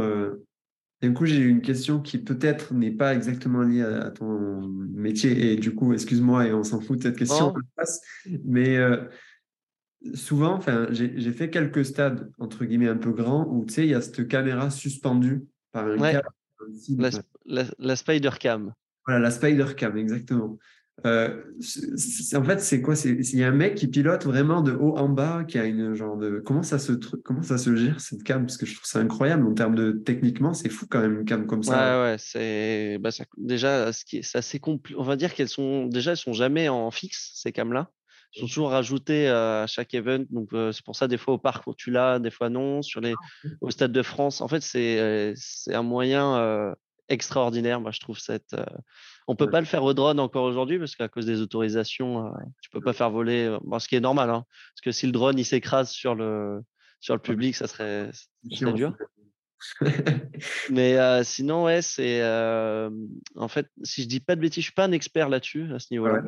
[1.01, 5.53] du coup, j'ai une question qui peut-être n'est pas exactement liée à, ton métier.
[5.53, 7.53] Et du coup, excuse-moi, et on s'en fout de cette question.
[7.55, 7.83] Oh.
[8.43, 9.05] Mais euh,
[10.13, 13.91] souvent, enfin, j'ai fait quelques stades, entre guillemets, un peu grands, où tu sais, il
[13.91, 16.27] y a cette caméra suspendue par un câble.
[17.45, 18.73] La, la, Spider Cam.
[19.05, 20.59] Voilà, la Spider Cam, exactement.
[21.05, 21.43] Euh,
[22.35, 22.95] en fait, c'est quoi?
[23.05, 25.93] Il y a un mec qui pilote vraiment de haut en bas, qui a une
[25.93, 26.41] genre de.
[26.45, 28.45] Comment ça se, comment ça se gère cette cam?
[28.45, 31.25] Parce que je trouve ça incroyable en termes de techniquement, c'est fou quand même une
[31.25, 32.01] cam comme ça.
[32.01, 34.99] Ouais, ouais, c'est bah, déjà ce qui est, assez compliqué.
[34.99, 37.89] On va dire qu'elles sont déjà, elles sont jamais en fixe ces cams là.
[38.35, 41.39] Elles sont toujours rajoutées à chaque event, donc euh, c'est pour ça des fois au
[41.39, 42.81] parc où tu l'as, des fois non.
[42.81, 46.75] Sur les, ah, au stade de France, en fait, c'est euh, c'est un moyen
[47.07, 47.81] extraordinaire.
[47.81, 48.55] Moi, je trouve cette
[49.29, 52.31] on peut pas le faire au drone encore aujourd'hui parce qu'à cause des autorisations, euh,
[52.61, 53.43] tu peux pas faire voler.
[53.45, 56.61] Euh, ce qui est normal, hein, parce que si le drone il s'écrase sur le
[56.99, 58.09] sur le public, ça serait,
[58.43, 58.97] dur.
[60.71, 64.73] Mais euh, sinon, ouais, c'est en fait, si je dis pas de bêtises, je suis
[64.73, 66.23] pas un expert là-dessus à ce niveau-là.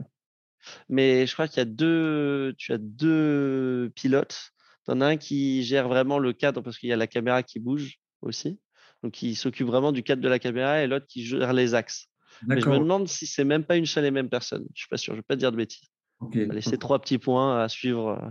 [0.88, 4.52] Mais je crois qu'il y a deux, tu as deux pilotes.
[4.86, 7.42] Tu en as un qui gère vraiment le cadre parce qu'il y a la caméra
[7.42, 8.60] qui bouge aussi.
[9.02, 12.11] Donc, il s'occupe vraiment du cadre de la caméra et l'autre qui gère les axes.
[12.48, 14.66] Mais je me demande si c'est même pas une seule et même personne.
[14.74, 15.90] Je suis pas sûr, je vais pas dire de bêtises.
[16.22, 16.46] Okay.
[16.46, 18.30] laisser trois petits points à suivre euh,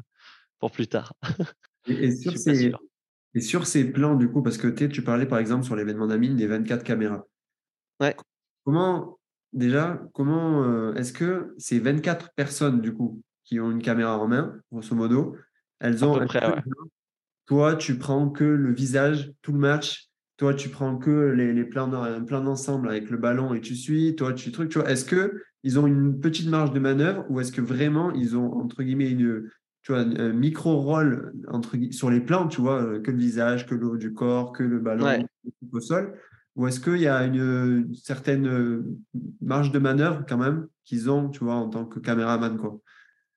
[0.61, 1.15] pour plus tard.
[1.87, 2.73] et, sur ces,
[3.35, 6.37] et, sur ces, plans, du coup, parce que tu parlais par exemple sur l'événement d'Amine
[6.37, 7.27] des 24 caméras.
[7.99, 8.15] Ouais.
[8.65, 9.19] Comment,
[9.53, 14.29] déjà, comment euh, est-ce que ces 24 personnes, du coup, qui ont une caméra en
[14.29, 15.37] main, grosso modo,
[15.81, 16.15] elles ont.
[16.15, 16.63] À peu près, ouais.
[17.47, 20.10] Toi, tu prends que le visage, tout le match,
[20.41, 24.17] toi, tu prends que les, les plans, d'ensemble avec le ballon et tu suis.
[24.17, 24.71] Toi, tu trucs.
[24.71, 28.11] Tu vois, est-ce que ils ont une petite marge de manœuvre ou est-ce que vraiment
[28.13, 29.51] ils ont entre guillemets une,
[29.83, 33.67] tu vois, un micro rôle entre sur les plans, tu vois, euh, que le visage,
[33.67, 35.29] que le haut du corps, que le ballon
[35.73, 36.19] au sol,
[36.57, 38.83] ou est-ce qu'il y a une, certaine euh,
[39.43, 42.81] marge de manœuvre quand même qu'ils ont, tu vois, en tant que caméraman, quoi?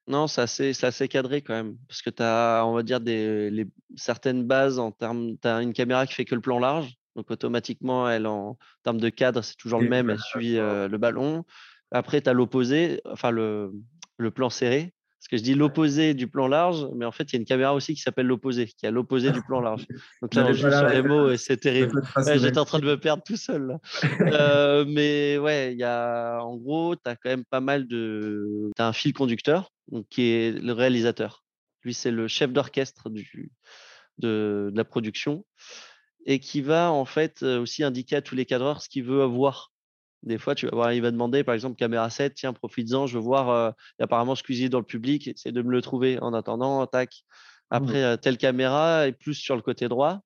[0.08, 1.78] Non, c'est assez, assez, cadré quand même.
[1.88, 5.38] Parce que tu as, on va dire, des, les, certaines bases en termes.
[5.42, 6.94] Tu as une caméra qui fait que le plan large.
[7.16, 10.10] Donc, automatiquement, elle, en, termes de cadre, c'est toujours le même.
[10.10, 11.46] Elle suit euh, le ballon.
[11.92, 13.72] Après, tu as l'opposé, enfin, le,
[14.18, 14.94] le, plan serré.
[15.24, 17.46] Parce que je dis l'opposé du plan large, mais en fait, il y a une
[17.46, 19.88] caméra aussi qui s'appelle l'opposé, qui est l'opposé du plan large.
[20.22, 22.02] Donc là, on joue sur les mots et c'est terrible.
[22.42, 23.78] J'étais en train de me perdre tout seul.
[24.20, 28.70] euh, mais ouais, il y a, en gros, tu as quand même pas mal de.
[28.76, 29.72] Tu as un fil conducteur
[30.10, 31.46] qui est le réalisateur.
[31.84, 33.24] Lui, c'est le chef d'orchestre de,
[34.18, 35.46] de, la production
[36.26, 39.73] et qui va en fait aussi indiquer à tous les cadreurs ce qu'il veut avoir
[40.24, 43.18] Des fois, tu vas voir, il va demander, par exemple, caméra 7, tiens, profites-en, je
[43.18, 46.86] veux voir, euh, apparemment Squeezie dans le public, essaie de me le trouver en attendant,
[46.88, 47.10] tac.
[47.12, 47.76] Mmh.
[47.76, 50.22] Après, euh, telle caméra est plus sur le côté droit,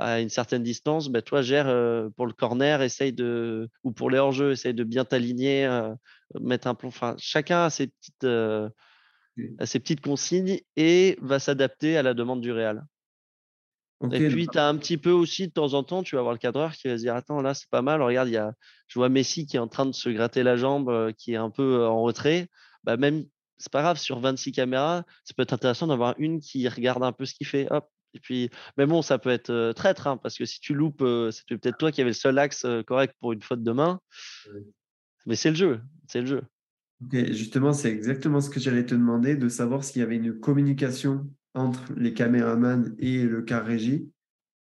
[0.00, 4.08] à une certaine distance, ben, toi, gère euh, pour le corner, essaye de, ou pour
[4.08, 5.68] les hors-jeux, essaye de bien t'aligner,
[6.40, 6.88] mettre un plan.
[6.88, 8.26] Enfin, chacun a ses petites,
[9.64, 12.52] ses petites consignes et va s'adapter à la demande du
[14.10, 16.32] et puis, tu as un petit peu aussi, de temps en temps, tu vas voir
[16.32, 18.02] le cadreur qui va se dire Attends, là, c'est pas mal.
[18.02, 18.52] Regarde, il y a,
[18.88, 21.36] je vois Messi qui est en train de se gratter la jambe, euh, qui est
[21.36, 22.48] un peu euh, en retrait.
[22.84, 23.24] Bah, même,
[23.58, 27.12] c'est pas grave, sur 26 caméras, ça peut être intéressant d'avoir une qui regarde un
[27.12, 27.70] peu ce qu'il fait.
[27.70, 27.88] Hop.
[28.14, 31.04] Et puis, mais bon, ça peut être euh, traître, hein, parce que si tu loupes,
[31.30, 34.00] c'était peut-être toi qui avais le seul axe correct pour une faute de main.
[35.24, 35.80] Mais c'est le jeu.
[36.08, 36.42] C'est le jeu.
[37.04, 40.38] Ok, justement, c'est exactement ce que j'allais te demander, de savoir s'il y avait une
[40.38, 44.10] communication entre les caméramans et le car régie.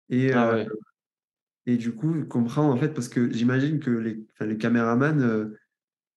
[0.09, 0.65] Et, ah euh,
[1.65, 5.57] et du coup, comprendre en fait, parce que j'imagine que les, les caméramans, euh,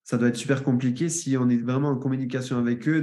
[0.03, 3.01] ça doit être super compliqué si on est vraiment en communication avec eux,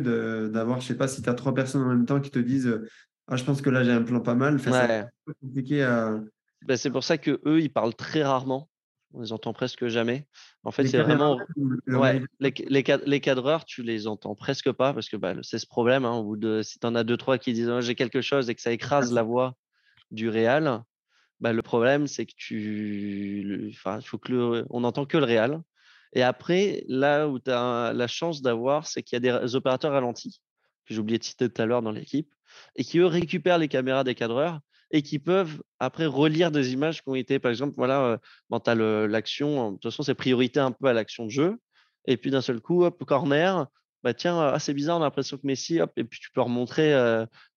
[0.48, 2.80] d'avoir, je sais pas, si tu as trois personnes en même temps qui te disent
[3.26, 4.58] Ah, je pense que là j'ai un plan pas mal.
[4.60, 5.06] C'est
[5.42, 6.20] compliqué à.
[6.62, 8.68] Ben, c'est pour ça que eux, ils parlent très rarement.
[9.14, 10.26] On les entend presque jamais.
[10.64, 11.38] En fait, c'est vraiment.
[11.86, 16.04] Ouais, les, les, cadreurs, tu les entends presque pas parce que bah, c'est ce problème.
[16.04, 16.62] Hein, au bout de...
[16.62, 18.70] Si tu en as deux, trois qui disent «Oh, j'ai quelque chose et que ça
[18.70, 19.54] écrase la voix
[20.10, 20.82] du réal,
[21.40, 23.70] bah, le problème, c'est que tu.
[23.72, 24.66] Enfin, faut que le...
[24.70, 25.62] on n'entend que le réal.
[26.12, 29.92] Et après, là où tu as la chance d'avoir, c'est qu'il y a des opérateurs
[29.92, 30.40] ralentis,
[30.86, 32.32] que j'ai oublié de citer tout à l'heure dans l'équipe,
[32.76, 37.02] et qui eux récupèrent les caméras des cadreurs et qui peuvent après relire des images
[37.02, 38.18] qui ont été, par exemple, voilà,
[38.66, 41.58] as l'action, de toute façon, c'est priorité un peu à l'action de jeu.
[42.06, 43.66] Et puis d'un seul coup, hop, corner,
[44.02, 46.40] bah tiens, ah, c'est bizarre, on a l'impression que Messi, hop, et puis tu peux
[46.40, 46.94] remontrer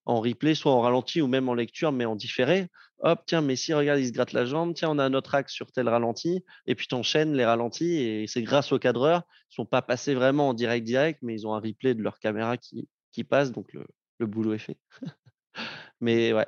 [0.06, 2.68] en replay, soit en ralenti ou même en lecture, mais en différé.
[3.00, 4.74] Hop, tiens, Messi, regarde, il se gratte la jambe.
[4.76, 6.44] Tiens, on a un autre axe sur tel ralenti.
[6.68, 7.98] Et puis tu enchaînes les ralentis.
[7.98, 9.24] Et c'est grâce aux cadreurs.
[9.50, 12.04] Ils ne sont pas passés vraiment en direct direct, mais ils ont un replay de
[12.04, 13.52] leur caméra qui, qui passe.
[13.52, 13.86] Donc le,
[14.20, 14.78] le boulot est fait.
[16.02, 16.48] mais ouais,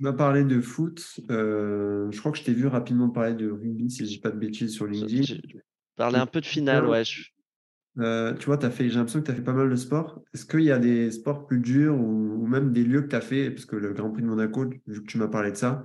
[0.00, 1.20] tu m'as parlé de foot.
[1.30, 4.30] Euh, je crois que je t'ai vu rapidement parler de rugby, si je dis pas
[4.30, 5.38] de bêtises, sur LinkedIn.
[5.94, 7.02] Parlé un peu de finale, ouais.
[7.98, 10.22] Euh, tu vois, as fait, j'ai l'impression que tu as fait pas mal de sports.
[10.32, 13.20] Est-ce qu'il y a des sports plus durs ou, même des lieux que tu as
[13.20, 13.50] fait?
[13.50, 15.82] Parce que le Grand Prix de Monaco, vu que tu m'as parlé de ça,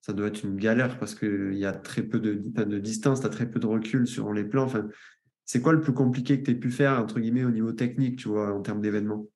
[0.00, 3.26] ça doit être une galère parce qu'il y a très peu de, de distance, tu
[3.26, 4.64] as très peu de recul sur les plans.
[4.64, 4.88] Enfin,
[5.44, 8.18] c'est quoi le plus compliqué que tu aies pu faire, entre guillemets, au niveau technique,
[8.18, 9.28] tu vois, en termes d'événements?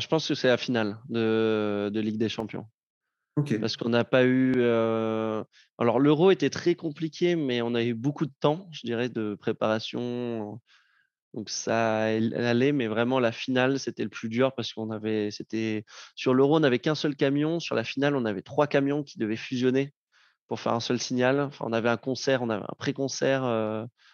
[0.00, 2.66] Je pense que c'est la finale de, de Ligue des Champions.
[3.60, 4.62] Parce qu'on n'a pas eu.
[4.62, 9.34] Alors, l'euro était très compliqué, mais on a eu beaucoup de temps, je dirais, de
[9.34, 10.60] préparation.
[11.34, 15.32] Donc, ça allait, mais vraiment, la finale, c'était le plus dur parce qu'on avait.
[15.32, 17.58] c'était Sur l'euro, on n'avait qu'un seul camion.
[17.58, 19.92] Sur la finale, on avait trois camions qui devaient fusionner
[20.46, 21.40] pour faire un seul signal.
[21.40, 23.42] Enfin, on avait un concert, on avait un pré-concert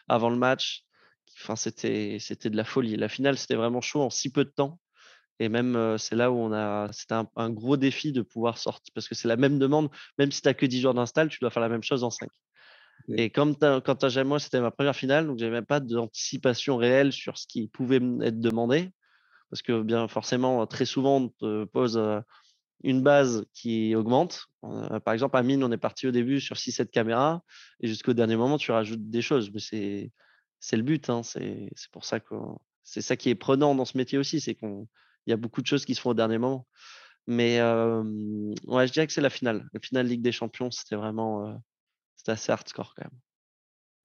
[0.09, 0.85] avant le match.
[1.43, 2.97] Enfin, c'était, c'était de la folie.
[2.97, 4.79] La finale, c'était vraiment chaud en si peu de temps.
[5.41, 6.89] Et même, c'est là où on a.
[6.93, 9.89] C'était un, gros défi de pouvoir sortir, parce que c'est la même demande.
[10.19, 12.11] Même si tu n'as que 10 jours d'install, tu dois faire la même chose en
[12.11, 12.29] 5.
[13.17, 16.77] Et comme quand tu as moi, c'était ma première finale, donc j'avais même pas d'anticipation
[16.77, 18.91] réelle sur ce qui pouvait être demandé.
[19.49, 21.99] Parce que, bien forcément, très souvent, on te pose
[22.85, 24.47] une base qui augmente.
[25.05, 27.43] par exemple, à Mine, on est parti au début sur 6-7 caméras,
[27.81, 29.51] et jusqu'au dernier moment, tu rajoutes des choses.
[29.55, 30.11] Mais
[30.61, 31.09] c'est le but.
[31.09, 32.35] Hein, c'est pour ça que
[32.85, 34.87] c'est ça qui est prenant dans ce métier aussi, c'est qu'on
[35.27, 36.67] il y a beaucoup de choses qui se font au dernier moment.
[37.27, 39.69] Mais ouais, je dirais que c'est la finale.
[39.73, 41.61] La finale Ligue des Champions, c'était vraiment
[42.17, 43.07] c'était assez hardcore quand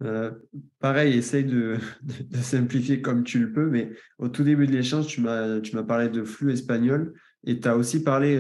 [0.02, 0.36] même.
[0.80, 5.08] pareil, essaye de, de, simplifier comme tu le peux, mais au tout début de l'échange,
[5.08, 7.14] tu m'as parlé de flux espagnol
[7.46, 8.40] et tu as aussi parlé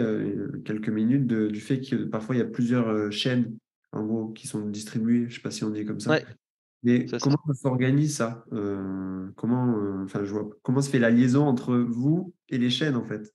[0.65, 3.57] quelques minutes du fait que parfois il y a plusieurs chaînes
[3.91, 5.21] en gros qui sont distribuées.
[5.21, 6.19] Je ne sais pas si on dit comme ça.
[6.86, 11.10] Mais comment ça s'organise ça euh, Comment, euh, enfin, je vois, comment se fait la
[11.10, 13.34] liaison entre vous et les chaînes en fait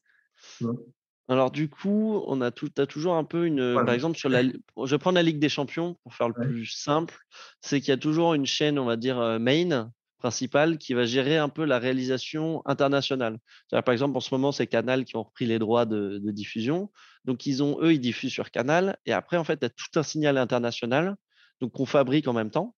[1.28, 4.42] Alors du coup, on a tout, as toujours un peu une, par exemple sur la,
[4.44, 7.18] je prends la Ligue des Champions pour faire le plus simple,
[7.60, 11.04] c'est qu'il y a toujours une chaîne, on va dire euh, main principale qui va
[11.04, 13.38] gérer un peu la réalisation internationale.
[13.70, 16.90] Par exemple, en ce moment, c'est Canal qui ont repris les droits de, de, diffusion.
[17.24, 18.98] Donc, ils ont, eux, ils diffusent sur Canal.
[19.06, 21.16] Et après, en fait, tu as tout un signal international.
[21.60, 22.74] Donc qu'on fabrique en même temps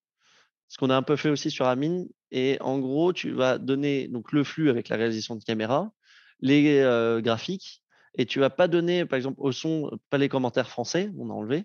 [0.73, 2.09] ce qu'on a un peu fait aussi sur Amine.
[2.31, 5.93] Et en gros, tu vas donner donc, le flux avec la réalisation de caméra,
[6.41, 6.81] les
[7.23, 7.83] graphiques,
[8.17, 11.35] et tu vas pas donner, par exemple, au son, pas les commentaires français, on a
[11.35, 11.65] enlevé.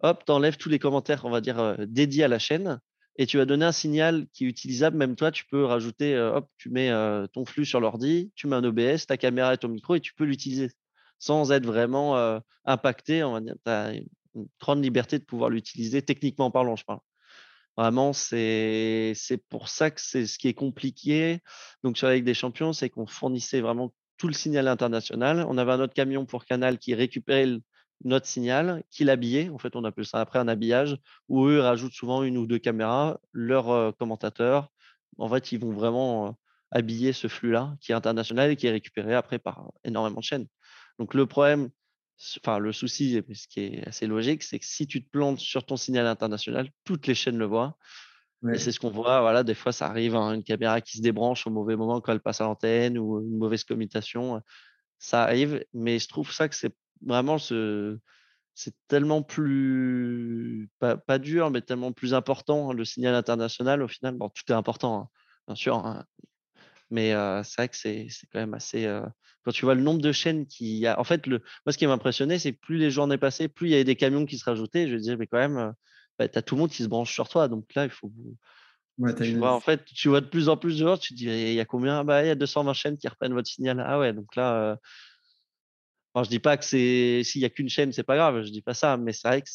[0.00, 2.80] Hop, tu enlèves tous les commentaires, on va dire, dédiés à la chaîne,
[3.16, 4.98] et tu vas donner un signal qui est utilisable.
[4.98, 6.90] Même toi, tu peux rajouter, hop, tu mets
[7.32, 10.12] ton flux sur l'ordi, tu mets un OBS, ta caméra et ton micro, et tu
[10.12, 10.70] peux l'utiliser
[11.18, 13.24] sans être vraiment impacté.
[13.24, 13.94] On va dire, tu as
[14.34, 17.00] une grande liberté de pouvoir l'utiliser, techniquement parlant, je parle.
[17.76, 19.14] Vraiment, c'est
[19.48, 21.40] pour ça que c'est ce qui est compliqué.
[21.82, 25.44] Donc, sur la Ligue des Champions, c'est qu'on fournissait vraiment tout le signal international.
[25.48, 27.48] On avait un autre camion pour Canal qui récupérait
[28.04, 29.48] notre signal, qui l'habillait.
[29.50, 30.96] En fait, on appelle ça après un habillage,
[31.28, 34.68] où eux rajoutent souvent une ou deux caméras, leurs euh, commentateurs.
[35.18, 36.30] En fait, ils vont vraiment euh,
[36.70, 40.46] habiller ce flux-là, qui est international et qui est récupéré après par énormément de chaînes.
[41.00, 41.70] Donc, le problème,
[42.38, 45.64] enfin le souci, ce qui est assez logique, c'est que si tu te plantes sur
[45.64, 47.76] ton signal international, toutes les chaînes le voient.
[48.52, 51.02] Et c'est ce qu'on voit, voilà, des fois ça arrive, hein, une caméra qui se
[51.02, 54.42] débranche au mauvais moment quand elle passe à l'antenne ou une mauvaise commutation,
[54.98, 57.98] ça arrive, mais je trouve ça que c'est vraiment ce,
[58.54, 64.14] c'est tellement plus, pas, dur, mais tellement plus important, hein, le signal international, au final,
[64.14, 65.08] bon, tout est important, hein,
[65.46, 66.04] bien sûr,
[66.90, 67.10] mais
[67.44, 68.86] c'est vrai que c'est quand même assez.
[69.44, 70.98] Quand tu vois le nombre de chaînes qui y a.
[70.98, 71.38] En fait, le...
[71.66, 73.84] moi, ce qui m'a impressionné, c'est que plus les journées passaient, plus il y avait
[73.84, 74.88] des camions qui se rajoutaient.
[74.88, 75.74] Je disais, mais quand même,
[76.18, 77.46] bah, tu as tout le monde qui se branche sur toi.
[77.48, 78.10] Donc là, il faut.
[79.18, 81.26] tu vois, en fait, tu vois de plus en plus de gens, tu te dis,
[81.26, 82.04] il y a combien?
[82.04, 83.84] Bah, Il y a 220 chaînes qui reprennent votre signal.
[83.86, 84.78] Ah ouais, donc là.
[86.16, 88.62] je dis pas que c'est s'il y a qu'une chaîne, c'est pas grave, je dis
[88.62, 89.48] pas ça, mais c'est vrai que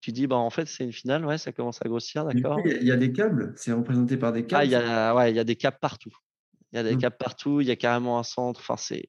[0.00, 2.58] tu, dis bah en fait c'est une finale, ouais, ça commence à grossir, d'accord.
[2.64, 4.62] Il y, a des câbles, c'est représenté par des câbles.
[4.62, 6.16] Ah, il y a ouais, il y a des câbles partout.
[6.72, 7.00] Il y a des mmh.
[7.00, 8.60] câbles partout, il y a carrément un centre.
[8.60, 9.06] Enfin, c'est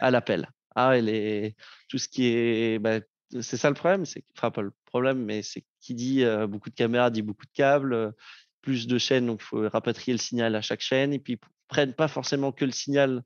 [0.00, 0.48] à l'appel.
[0.74, 1.56] Ah, et
[1.88, 2.78] tout ce qui est.
[2.78, 3.00] Bah,
[3.40, 4.06] c'est ça le problème.
[4.06, 4.24] C'est...
[4.36, 8.14] Enfin, pas le problème, mais c'est qui dit beaucoup de caméras dit beaucoup de câbles,
[8.62, 11.12] plus de chaînes, donc il faut rapatrier le signal à chaque chaîne.
[11.12, 13.22] Et puis, ils prennent pas forcément que le signal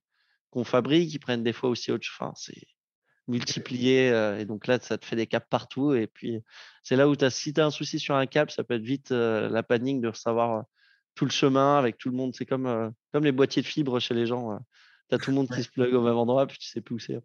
[0.50, 2.16] qu'on fabrique, ils prennent des fois aussi autre chose.
[2.20, 2.66] Enfin, c'est
[3.28, 4.08] multiplié.
[4.38, 5.94] et donc là, ça te fait des câbles partout.
[5.94, 6.42] Et puis,
[6.82, 8.82] c'est là où as, si tu as un souci sur un câble, ça peut être
[8.82, 10.64] vite la panique de savoir
[11.14, 12.34] tout le chemin avec tout le monde.
[12.34, 14.58] C'est comme, euh, comme les boîtiers de fibres chez les gens.
[15.08, 16.94] Tu as tout le monde qui se plug au même endroit, puis tu sais plus
[16.94, 17.22] où c'est.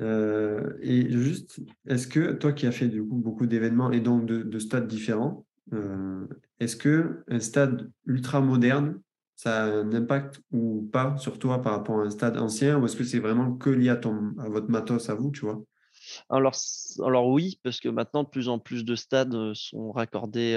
[0.00, 4.26] Euh, et juste, est-ce que toi qui as fait du coup beaucoup d'événements et donc
[4.26, 6.26] de, stades différents, euh,
[6.60, 9.00] est-ce que un stade ultra moderne,
[9.36, 12.86] ça a un impact ou pas sur toi par rapport à un stade ancien, ou
[12.86, 15.62] est-ce que c'est vraiment que lié à, ton, à votre matos à vous, tu vois?
[16.30, 20.56] Alors, oui, parce que maintenant, de plus en plus de stades sont raccordés.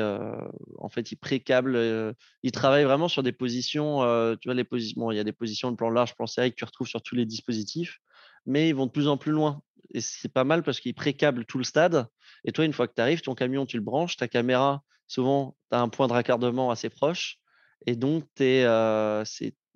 [0.79, 2.15] en fait, ils pré-câblent.
[2.43, 3.99] ils travaillent vraiment sur des positions.
[4.38, 5.12] tu vois, les positions.
[5.12, 7.15] il y a des positions de plan large, plan serré que tu retrouves sur tous
[7.15, 7.99] les dispositifs,
[8.45, 9.62] mais ils vont de plus en plus loin.
[9.93, 12.08] Et c'est pas mal parce qu'ils pré-câblent tout le stade.
[12.43, 14.17] Et toi, une fois que tu arrives, ton camion, tu le branches.
[14.17, 17.38] Ta caméra, souvent, tu as un point de raccordement assez proche.
[17.86, 18.65] Et donc, es,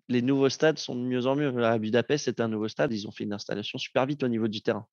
[0.10, 1.64] les nouveaux stades sont de mieux en mieux.
[1.64, 2.92] À Budapest, c'était un nouveau stade.
[2.92, 4.88] Ils ont fait une installation super vite au niveau du terrain.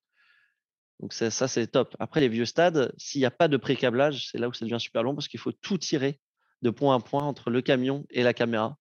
[1.01, 1.95] Donc ça, c'est top.
[1.99, 4.81] Après, les vieux stades, s'il n'y a pas de pré-câblage, c'est là où ça devient
[4.81, 6.21] super long parce qu'il faut tout tirer
[6.63, 8.77] de point à point entre le camion et la caméra.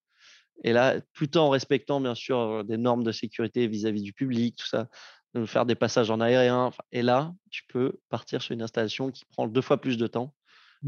[0.63, 4.67] Et là, tout en respectant bien sûr des normes de sécurité vis-à-vis du public, tout
[4.67, 4.88] ça,
[5.34, 6.71] de faire des passages en aérien.
[6.93, 10.34] Et là, tu peux partir sur une installation qui prend deux fois plus de temps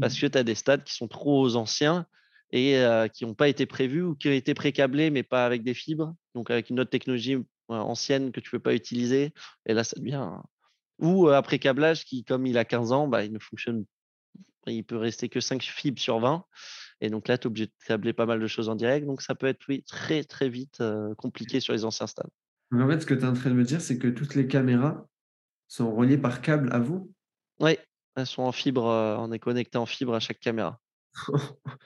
[0.00, 0.20] parce mmh.
[0.20, 2.06] que tu as des stades qui sont trop anciens
[2.50, 5.62] et euh, qui n'ont pas été prévus ou qui ont été pré-câblés mais pas avec
[5.62, 7.36] des fibres, donc avec une autre technologie
[7.68, 9.34] ancienne que tu ne peux pas utiliser.
[9.66, 10.30] Et là, ça devient
[10.98, 13.84] ou après câblage qui, comme il a 15 ans, bah, il ne fonctionne
[14.66, 16.44] il peut rester que 5 fibres sur 20.
[17.00, 19.06] Et donc là, tu es obligé de câbler pas mal de choses en direct.
[19.06, 20.82] Donc ça peut être oui, très très vite
[21.16, 22.30] compliqué sur les anciens stades.
[22.72, 24.48] en fait, ce que tu es en train de me dire, c'est que toutes les
[24.48, 25.06] caméras
[25.68, 27.12] sont reliées par câble à vous?
[27.60, 27.78] Oui,
[28.16, 30.80] elles sont en fibre, on est connecté en fibre à chaque caméra.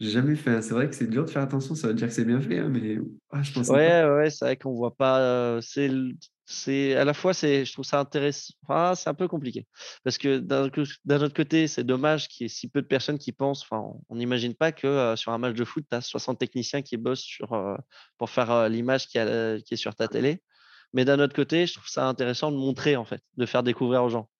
[0.00, 0.60] J'ai jamais fait.
[0.62, 1.74] C'est vrai que c'est dur de faire attention.
[1.74, 2.98] Ça veut dire que c'est bien fait, hein, mais
[3.30, 3.68] ah, je pense.
[3.68, 5.58] Ouais, ouais, c'est vrai qu'on voit pas.
[5.62, 5.90] c'est
[6.46, 9.66] c'est à la fois c'est je trouve ça intéressant enfin, c'est un peu compliqué
[10.04, 13.32] parce que d'un autre côté c'est dommage qu'il y ait si peu de personnes qui
[13.32, 16.82] pensent enfin on n'imagine pas que sur un match de foot tu as 60 techniciens
[16.82, 17.76] qui bossent sur
[18.16, 19.18] pour faire l'image qui,
[19.64, 20.40] qui, est sur ta télé
[20.92, 24.04] mais d'un autre côté je trouve ça intéressant de montrer en fait de faire découvrir
[24.04, 24.30] aux gens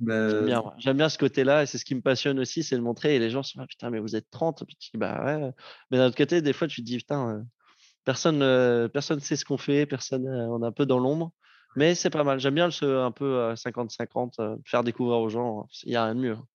[0.00, 2.76] j'aime bien, bah bien, ce côté là et c'est ce qui me passionne aussi c'est
[2.76, 4.98] de montrer et les gens se disent putain mais vous êtes 30 puis tu dis,
[4.98, 5.52] bah ouais
[5.90, 7.44] mais d'un autre côté des fois tu te dis putain
[8.04, 8.40] personne
[8.88, 11.32] personne sait ce qu'on fait personne on est un peu dans l'ombre
[11.76, 12.40] mais c'est pas mal.
[12.40, 15.66] J'aime bien le, un peu 50-50, faire découvrir aux gens.
[15.84, 16.32] Il n'y a rien de mieux.
[16.32, 16.46] Hein.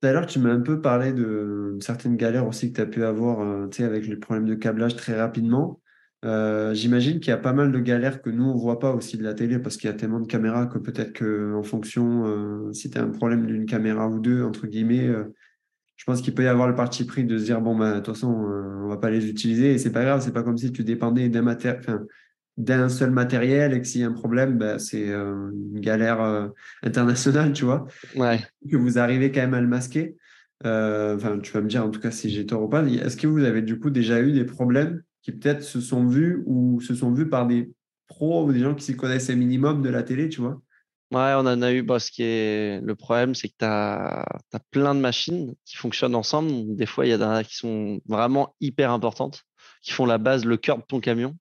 [0.00, 2.86] Tout à l'heure, tu m'as un peu parlé de certaines galères aussi que tu as
[2.86, 5.80] pu avoir avec les problèmes de câblage très rapidement.
[6.22, 9.16] J'imagine qu'il y a pas mal de galères que nous, on ne voit pas aussi
[9.16, 12.90] de la télé parce qu'il y a tellement de caméras que peut-être qu'en fonction, si
[12.90, 15.08] tu as un problème d'une caméra ou deux, entre guillemets,
[15.96, 17.96] je pense qu'il peut y avoir le parti pris de se dire bon, bah, de
[17.96, 20.58] toute façon, on ne va pas les utiliser et c'est pas grave, c'est pas comme
[20.58, 25.08] si tu dépendais d'un seul matériel et que s'il y a un problème, bah, c'est
[25.08, 26.48] euh, une galère euh,
[26.82, 27.86] internationale, tu vois.
[28.14, 28.40] Ouais.
[28.70, 30.16] Que vous arrivez quand même à le masquer.
[30.64, 32.82] Euh, enfin, tu vas me dire en tout cas si j'ai tort ou pas.
[32.84, 36.44] Est-ce que vous avez du coup déjà eu des problèmes qui peut-être se sont vus
[36.46, 37.72] ou se sont vus par des
[38.06, 40.60] pros ou des gens qui s'y connaissent un minimum de la télé, tu vois
[41.10, 41.82] Ouais, on en a eu.
[41.82, 44.24] Bah, ce qui est le problème, c'est que tu as,
[44.70, 46.76] plein de machines qui fonctionnent ensemble.
[46.76, 49.42] Des fois, il y en a qui sont vraiment hyper importantes,
[49.82, 51.36] qui font la base, le cœur de ton camion.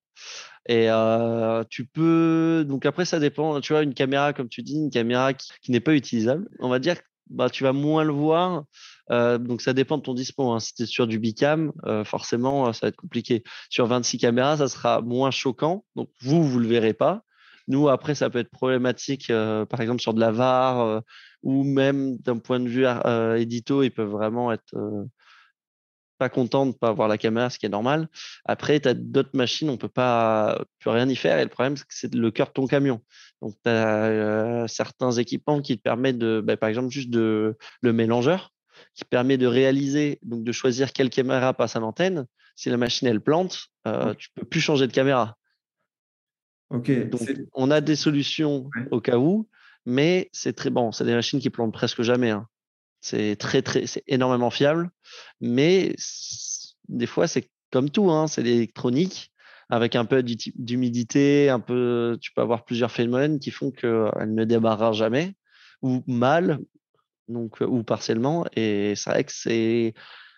[0.67, 2.65] Et euh, tu peux.
[2.67, 3.61] Donc après, ça dépend.
[3.61, 6.79] Tu vois, une caméra, comme tu dis, une caméra qui, n'est pas utilisable, on va
[6.79, 6.95] dire
[7.29, 8.65] bah, tu vas moins le voir.
[9.11, 10.51] Euh, donc ça dépend de ton dispo.
[10.51, 10.59] Hein.
[10.59, 13.43] Si tu es sur du bicam, euh, forcément, ça va être compliqué.
[13.69, 15.85] Sur 26 caméras, ça sera moins choquant.
[15.95, 17.23] Donc vous, vous le verrez pas.
[17.67, 21.01] Nous, après, ça peut être problématique, par exemple, sur de la VAR
[21.41, 22.85] ou même d'un point de vue
[23.41, 24.75] édito, ils peuvent vraiment être
[26.17, 28.07] pas content de ne pas avoir la caméra, ce qui est normal.
[28.45, 31.39] Après, tu as d'autres machines, on peut pas rien y faire.
[31.39, 33.01] Et le problème, c'est que c'est le cœur de ton camion.
[33.41, 37.93] Donc, tu as certains équipements qui te permettent de, bah, par exemple, juste de le
[37.93, 38.51] mélangeur,
[38.93, 42.25] qui permet de réaliser, donc de choisir quelle caméra passe à l'antenne.
[42.55, 45.37] Si la machine, elle plante, euh, tu peux plus changer de caméra.
[46.69, 47.09] Ok.
[47.09, 47.21] Donc,
[47.53, 49.47] on a des solutions au cas où,
[49.85, 50.91] mais c'est très bon.
[50.91, 52.31] C'est des machines qui plantent presque jamais.
[52.31, 52.47] Hein.
[53.01, 54.89] C'est très, très, c'est énormément fiable.
[55.41, 55.95] Mais
[56.87, 59.31] des fois, c'est comme tout, hein, c'est l'électronique
[59.69, 64.43] avec un peu d'humidité, un peu, tu peux avoir plusieurs phénomènes qui font qu'elle ne
[64.45, 65.35] démarrera jamais
[65.81, 66.59] ou mal,
[67.27, 68.45] donc ou partiellement.
[68.55, 69.93] Et c'est vrai que c'est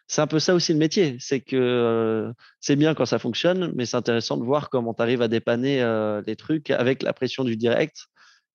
[0.08, 1.18] c'est un peu ça aussi le métier.
[1.20, 5.22] C'est que c'est bien quand ça fonctionne, mais c'est intéressant de voir comment tu arrives
[5.22, 5.84] à dépanner
[6.26, 8.08] les trucs avec la pression du direct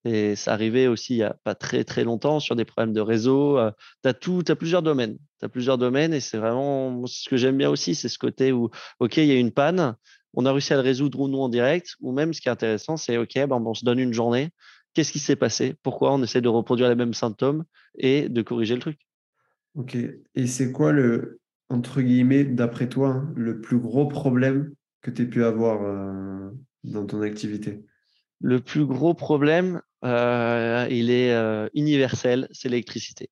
[0.04, 3.00] et ça arrivait aussi il n'y a pas très très longtemps sur des problèmes de
[3.00, 3.58] réseau.
[4.02, 5.16] tu as, plusieurs domaines.
[5.40, 8.70] Tu plusieurs domaines et c'est vraiment ce que j'aime bien aussi, c'est ce côté où,
[9.00, 9.94] OK, il y a une panne,
[10.34, 12.52] on a réussi à le résoudre ou non en direct, ou même ce qui est
[12.52, 14.50] intéressant, c'est OK, ben, on se donne une journée.
[14.94, 15.74] Qu'est-ce qui s'est passé?
[15.82, 17.64] Pourquoi on essaie de reproduire les mêmes symptômes
[17.96, 18.98] et de corriger le truc?
[19.74, 19.96] Ok.
[20.34, 25.22] Et c'est quoi le, entre guillemets, d'après toi, hein, le plus gros problème que tu
[25.22, 25.80] aies pu avoir
[26.84, 27.84] dans ton activité?
[28.40, 33.30] Le plus gros problème, euh, il est euh, universel, c'est l'électricité.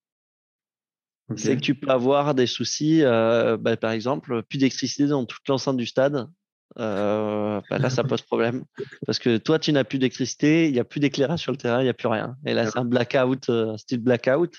[1.36, 5.46] C'est que tu peux avoir des soucis, euh, bah, par exemple, plus d'électricité dans toute
[5.48, 6.28] l'enceinte du stade.
[6.76, 8.64] Bah, là, ça pose problème.
[9.06, 11.80] Parce que toi, tu n'as plus d'électricité, il n'y a plus d'éclairage sur le terrain,
[11.80, 12.36] il n'y a plus rien.
[12.46, 14.54] Et là, c'est un blackout, style blackout.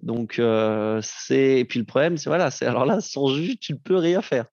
[0.00, 0.40] Donc,
[1.02, 1.60] c'est.
[1.60, 4.22] Et puis le problème, c'est voilà, c'est alors là, sans jus, tu ne peux rien
[4.22, 4.46] faire.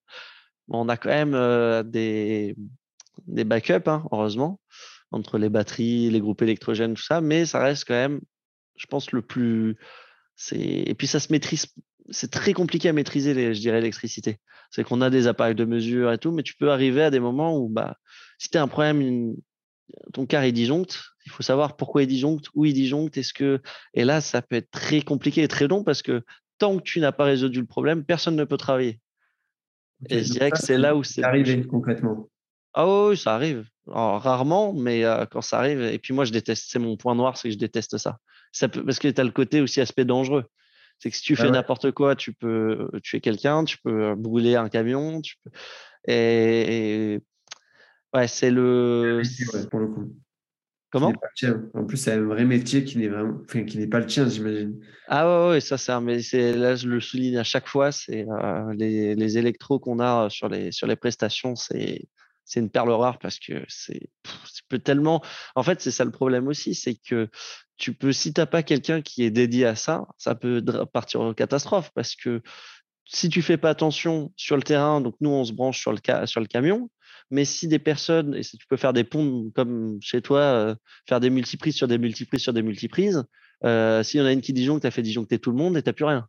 [0.70, 2.56] On a quand même des,
[3.28, 4.60] des backups, hein, heureusement
[5.12, 8.22] entre les batteries, les groupes électrogènes, tout ça, mais ça reste quand même,
[8.76, 9.78] je pense, le plus.
[10.52, 11.68] Et puis ça se maîtrise.
[12.10, 14.40] C'est très compliqué à maîtriser, les, je dirais, l'électricité.
[14.72, 17.20] C'est qu'on a des appareils de mesure et tout, mais tu peux arriver à des
[17.20, 17.98] moments où, bah,
[18.38, 19.36] si tu as un problème,
[20.14, 23.62] ton car est disjoncte, il faut savoir pourquoi il disjoncte, où il disjoncte, est-ce que.
[23.94, 26.24] Et là, ça peut être très compliqué et très long parce que
[26.58, 29.00] tant que tu n'as pas résolu le problème, personne ne peut travailler.
[30.10, 31.24] et je dirais que c'est là où c'est.
[31.24, 32.30] arrivé concrètement.
[32.74, 33.66] Ah oui, ça arrive.
[33.88, 37.50] rarement, mais quand ça arrive, et puis moi je déteste, c'est mon point noir, c'est
[37.50, 38.20] que je déteste ça.
[38.52, 40.46] ça peut, parce que tu as le côté aussi aspect dangereux.
[41.00, 44.70] C'est que si tu fais n'importe quoi, tu peux tuer quelqu'un, tu peux brûler un
[44.70, 45.52] camion, tu peux...
[46.12, 47.20] et,
[48.14, 49.22] ouais, c'est le.
[49.70, 50.16] pour le coup.
[50.90, 51.14] Comment?
[51.74, 54.80] En plus, c'est un vrai métier qui n'est vraiment, qui n'est pas le tien, j'imagine.
[55.08, 57.92] Ah ouais, ouais, ça c'est un, mais c'est là je le souligne à chaque fois,
[57.92, 58.26] c'est
[58.74, 62.08] les, les électros qu'on a sur les sur les prestations, c'est
[62.46, 64.10] c'est une perle rare parce que c'est
[64.70, 65.22] peut tellement.
[65.56, 67.28] En fait, c'est ça le problème aussi, c'est que
[67.78, 71.22] tu peux, si tu n'as pas quelqu'un qui est dédié à ça, ça peut partir
[71.22, 72.42] en catastrophe parce que
[73.06, 76.46] si tu fais pas attention sur le terrain, donc nous on se branche sur le,
[76.48, 76.90] camion,
[77.32, 80.76] mais si des personnes, et si tu peux faire des ponts comme chez toi, euh,
[81.08, 83.24] faire des multiprises sur des multiprises sur des multiprises,
[83.64, 85.78] euh, s'il y en a une qui disjoncte, tu as fait disjoncter tout le monde
[85.78, 86.28] et tu plus rien.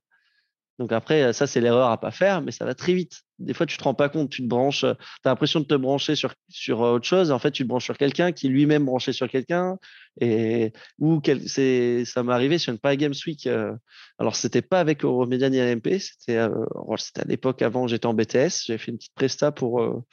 [0.79, 3.23] Donc après, ça, c'est l'erreur à pas faire, mais ça va très vite.
[3.41, 5.75] Des fois, tu te rends pas compte, tu te branches, tu as l'impression de te
[5.75, 7.33] brancher sur, sur autre chose.
[7.33, 9.79] En fait, tu te branches sur quelqu'un qui lui-même branché sur quelqu'un.
[10.21, 13.47] Et ou c'est, ça m'est arrivé sur une Paris Games Week.
[13.47, 13.73] Euh,
[14.19, 16.51] alors, c'était pas avec Euromédia ni LMP, c'était, euh,
[16.97, 18.65] c'était à l'époque avant, j'étais en BTS.
[18.67, 20.05] J'ai fait une petite presta pour, euh,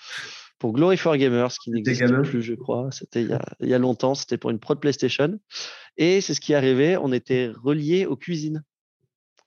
[0.58, 2.90] pour Glory for Gamers, qui n'existe plus, je crois.
[2.92, 5.40] C'était il y a, il y a longtemps, c'était pour une pro de PlayStation.
[5.98, 8.64] Et c'est ce qui est arrivé, on était reliés aux cuisines.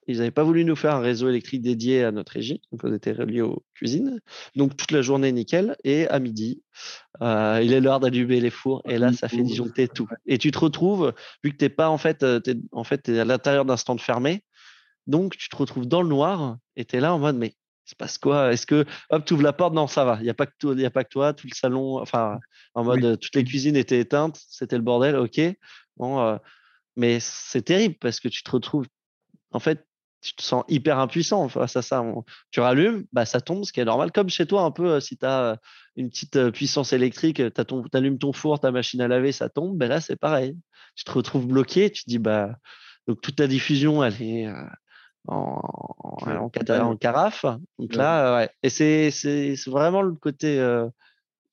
[0.09, 2.63] Ils n'avaient pas voulu nous faire un réseau électrique dédié à notre régie.
[2.73, 4.21] Donc, on était reliés aux cuisines.
[4.57, 5.77] Donc, toute la journée, nickel.
[5.85, 6.63] Et à midi,
[7.21, 8.81] euh, il est l'heure d'allumer les fours.
[8.89, 10.09] Et là, ça fait disjoncter tout.
[10.27, 11.13] Et tu te retrouves,
[11.45, 13.77] vu que tu n'es pas en fait, euh, es, en fait, es à l'intérieur d'un
[13.77, 14.43] stand fermé.
[15.07, 17.91] Donc, tu te retrouves dans le noir et tu es là en mode, mais il
[17.91, 18.51] se passe quoi?
[18.51, 19.75] Est-ce que, hop, tu ouvres la porte?
[19.75, 20.17] Non, ça va.
[20.21, 21.35] Il n'y a, pas que toi, a pas que toi.
[21.35, 22.39] Tout le salon, enfin,
[22.75, 24.41] en mode, toutes les cuisines étaient éteintes.
[24.49, 25.17] C'était le bordel.
[25.17, 25.39] OK.
[25.99, 26.37] Bon, euh,
[26.97, 28.87] mais c'est terrible parce que tu te retrouves,
[29.53, 29.87] en fait,
[30.21, 32.05] tu te sens hyper impuissant face à ça.
[32.51, 34.13] tu rallumes, bah, ça tombe, ce qui est normal.
[34.13, 35.57] Comme chez toi, un peu, euh, si tu as euh,
[35.97, 39.77] une petite euh, puissance électrique, tu allumes ton four, ta machine à laver, ça tombe,
[39.77, 40.57] ben là, c'est pareil.
[40.97, 42.57] Tu te retrouves bloqué, tu te dis, bah,
[43.07, 44.49] donc toute ta diffusion, elle est
[45.29, 45.61] en,
[46.21, 47.47] en, carafe.
[47.79, 48.51] Donc là, ouais.
[48.63, 50.57] Et c'est vraiment le côté,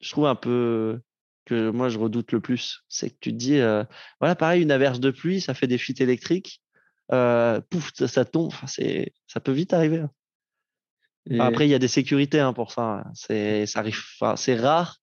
[0.02, 1.00] je trouve, un peu
[1.46, 2.84] que moi, je redoute le plus.
[2.90, 3.60] C'est que tu te dis,
[4.20, 6.62] voilà, pareil, une averse de pluie, ça fait des fuites électriques
[7.12, 8.48] euh, pouf, ça, tombe.
[8.48, 10.00] Enfin, c'est, ça peut vite arriver.
[11.30, 11.40] Hein.
[11.40, 12.82] après, il y a des sécurités hein, pour ça.
[12.82, 13.12] Hein.
[13.14, 14.98] C'est, ça arrive, enfin, c'est rare.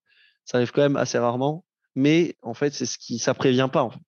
[0.45, 1.65] Ça arrive quand même assez rarement.
[1.95, 3.83] Mais en fait, c'est ce qui, ça prévient pas.
[3.83, 3.99] En fait.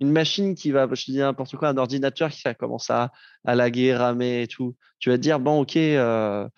[0.00, 3.12] Une machine qui va, je te dis n'importe quoi, un ordinateur qui va commencer à,
[3.44, 4.74] à laguer, ramer et tout.
[4.98, 6.48] Tu vas te dire, bon, ok, euh,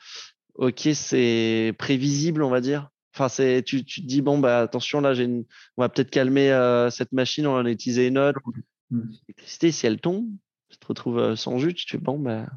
[0.55, 2.89] ok, c'est prévisible, on va dire.
[3.15, 5.45] Enfin, c'est, tu, tu te dis, bon, bah, attention, là, j'ai une,
[5.77, 8.41] on va peut-être calmer euh, cette machine, on va en utiliser une autre.
[8.91, 9.01] Mmh.
[9.29, 10.27] L'électricité, si elle tombe,
[10.85, 12.49] te retrouves sans jus, tu te dis bon, ben.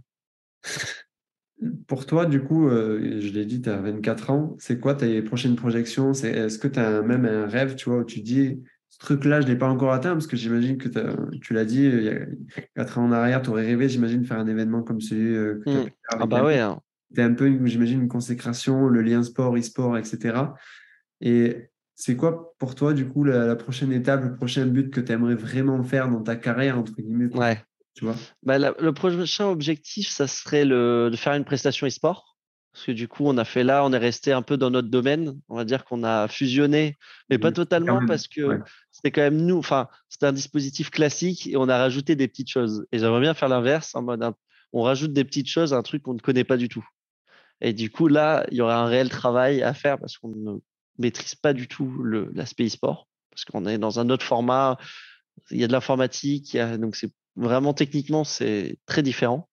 [1.88, 5.56] Pour toi, du coup, je l'ai dit, tu as 24 ans, c'est quoi tes prochaines
[5.56, 6.12] projections?
[6.12, 9.48] Est-ce que tu as même un rêve, tu vois, où tu dis, ce truc-là, je
[9.48, 10.88] ne l'ai pas encore atteint, parce que j'imagine que
[11.40, 12.20] tu l'as dit, il y a
[12.76, 15.64] 4 ans en arrière, tu aurais rêvé, j'imagine, de faire un événement comme celui que
[15.66, 15.90] tu as mmh.
[16.10, 16.60] Ah bah ouais.
[16.60, 16.80] Hein.
[17.10, 20.36] C'était un peu, j'imagine, une consécration, le lien sport, e-sport, etc.
[21.22, 25.12] Et c'est quoi pour toi, du coup, la, prochaine étape, le prochain but que tu
[25.12, 27.58] aimerais vraiment faire dans ta carrière, entre guillemets Ouais.
[27.98, 28.16] Tu vois?
[28.44, 32.38] Bah, Le prochain objectif, ça serait le, de faire une prestation e-sport.
[32.72, 34.90] Parce que du coup, on a fait là, on est resté un peu dans notre
[34.90, 35.34] domaine.
[35.50, 36.96] On va dire qu'on a fusionné,
[37.28, 38.60] mais pas totalement parce que
[38.92, 39.58] c'était quand même nous.
[39.58, 42.86] Enfin, c'était un dispositif classique et on a rajouté des petites choses.
[42.92, 44.32] Et j'aimerais bien faire l'inverse, en mode
[44.74, 46.88] on rajoute des petites choses, un truc qu'on ne connaît pas du tout.
[47.62, 50.60] Et du coup, là, il y aurait un réel travail à faire parce qu'on ne
[51.00, 54.78] maîtrise pas du tout l'aspect e-sport, parce qu'on est dans un autre format,
[55.50, 59.48] il y a de l'informatique, donc c'est vraiment techniquement, c'est très différent.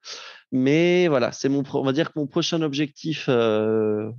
[0.53, 4.11] Mais voilà, c'est mon, on va dire que mon prochain objectif, euh,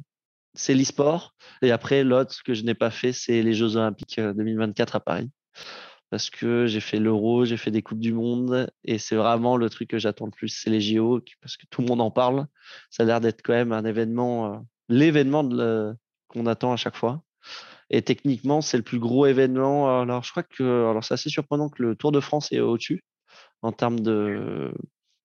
[0.54, 1.36] c'est l'e-sport.
[1.62, 5.00] Et après, l'autre que je n'ai pas fait, c'est les Jeux Olympiques 2024 euh, à
[5.00, 5.32] Paris.
[6.10, 9.70] Parce que j'ai fait l'Euro, j'ai fait des Coupes du Monde, et c'est vraiment le
[9.70, 12.46] truc que j'attends le plus, c'est les JO, parce que tout le monde en parle.
[12.90, 14.58] Ça a l'air d'être quand même un événement, euh,
[14.90, 15.44] l'événement
[16.28, 17.24] qu'on attend à chaque fois.
[17.90, 20.02] Et techniquement, c'est le plus gros événement.
[20.02, 23.04] Alors, je crois que alors c'est assez surprenant que le Tour de France est au-dessus
[23.66, 24.74] en termes de,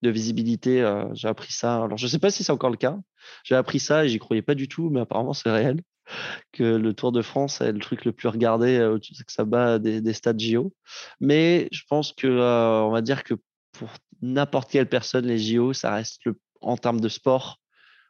[0.03, 0.83] visibilité.
[0.83, 1.85] Euh, j'ai appris ça.
[1.85, 2.99] Alors, je ne sais pas si c'est encore le cas.
[3.45, 5.83] J'ai appris ça et j'y croyais pas du tout, mais apparemment, c'est réel
[6.53, 9.79] que le Tour de France est le truc le plus regardé, euh, que ça bat
[9.79, 10.73] des, des stades JO.
[11.21, 13.35] Mais je pense que, euh, on va dire que
[13.73, 13.91] pour
[14.23, 17.61] n'importe quelle personne, les JO, ça reste le, en termes de sport,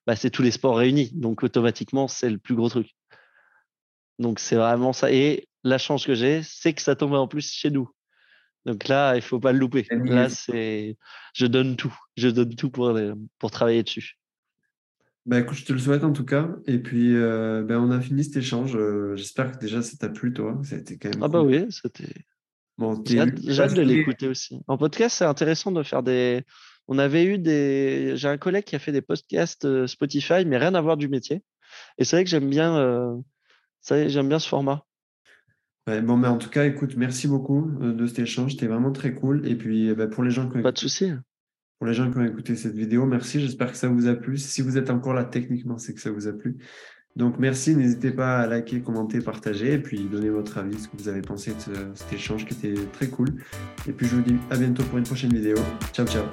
[0.07, 1.11] bah, c'est tous les sports réunis.
[1.15, 2.95] Donc automatiquement, c'est le plus gros truc.
[4.19, 5.13] Donc c'est vraiment ça.
[5.13, 7.91] Et la chance que j'ai, c'est que ça tombe en plus chez nous.
[8.67, 9.87] Donc là, il faut pas le louper.
[9.91, 10.97] Là, c'est,
[11.35, 11.95] je donne tout.
[12.17, 14.19] Je donne tout pour, euh, pour travailler dessus.
[15.27, 16.49] Bah écoute, je te le souhaite en tout cas.
[16.67, 18.77] Et puis, euh, bah, on a fini cet échange.
[18.77, 20.59] Euh, j'espère que déjà ça t'a plu, toi.
[20.63, 21.23] Ça a été quand même.
[21.23, 22.13] Ah bah oui, c'était.
[22.79, 24.61] Bon, j'ai hâte de l'écouter aussi.
[24.67, 26.43] En podcast, c'est intéressant de faire des,
[26.89, 28.17] on avait eu des.
[28.17, 31.43] J'ai un collègue qui a fait des podcasts Spotify, mais rien à voir du métier.
[31.99, 33.15] Et c'est vrai que j'aime bien, euh,
[33.91, 34.85] j'aime bien ce format.
[35.87, 38.53] Bon, mais en tout cas, écoute, merci beaucoup euh, de cet échange.
[38.53, 39.47] C'était vraiment très cool.
[39.47, 41.13] Et puis, eh ben, pour les gens qui ont pas de souci.
[41.79, 43.41] Pour les gens qui ont écouté cette vidéo, merci.
[43.41, 44.37] J'espère que ça vous a plu.
[44.37, 46.59] Si vous êtes encore là techniquement, c'est que ça vous a plu.
[47.17, 50.97] Donc merci, n'hésitez pas à liker, commenter, partager et puis donner votre avis, ce que
[50.97, 53.29] vous avez pensé de cet échange qui était très cool.
[53.89, 55.57] Et puis je vous dis à bientôt pour une prochaine vidéo.
[55.93, 56.25] Ciao ciao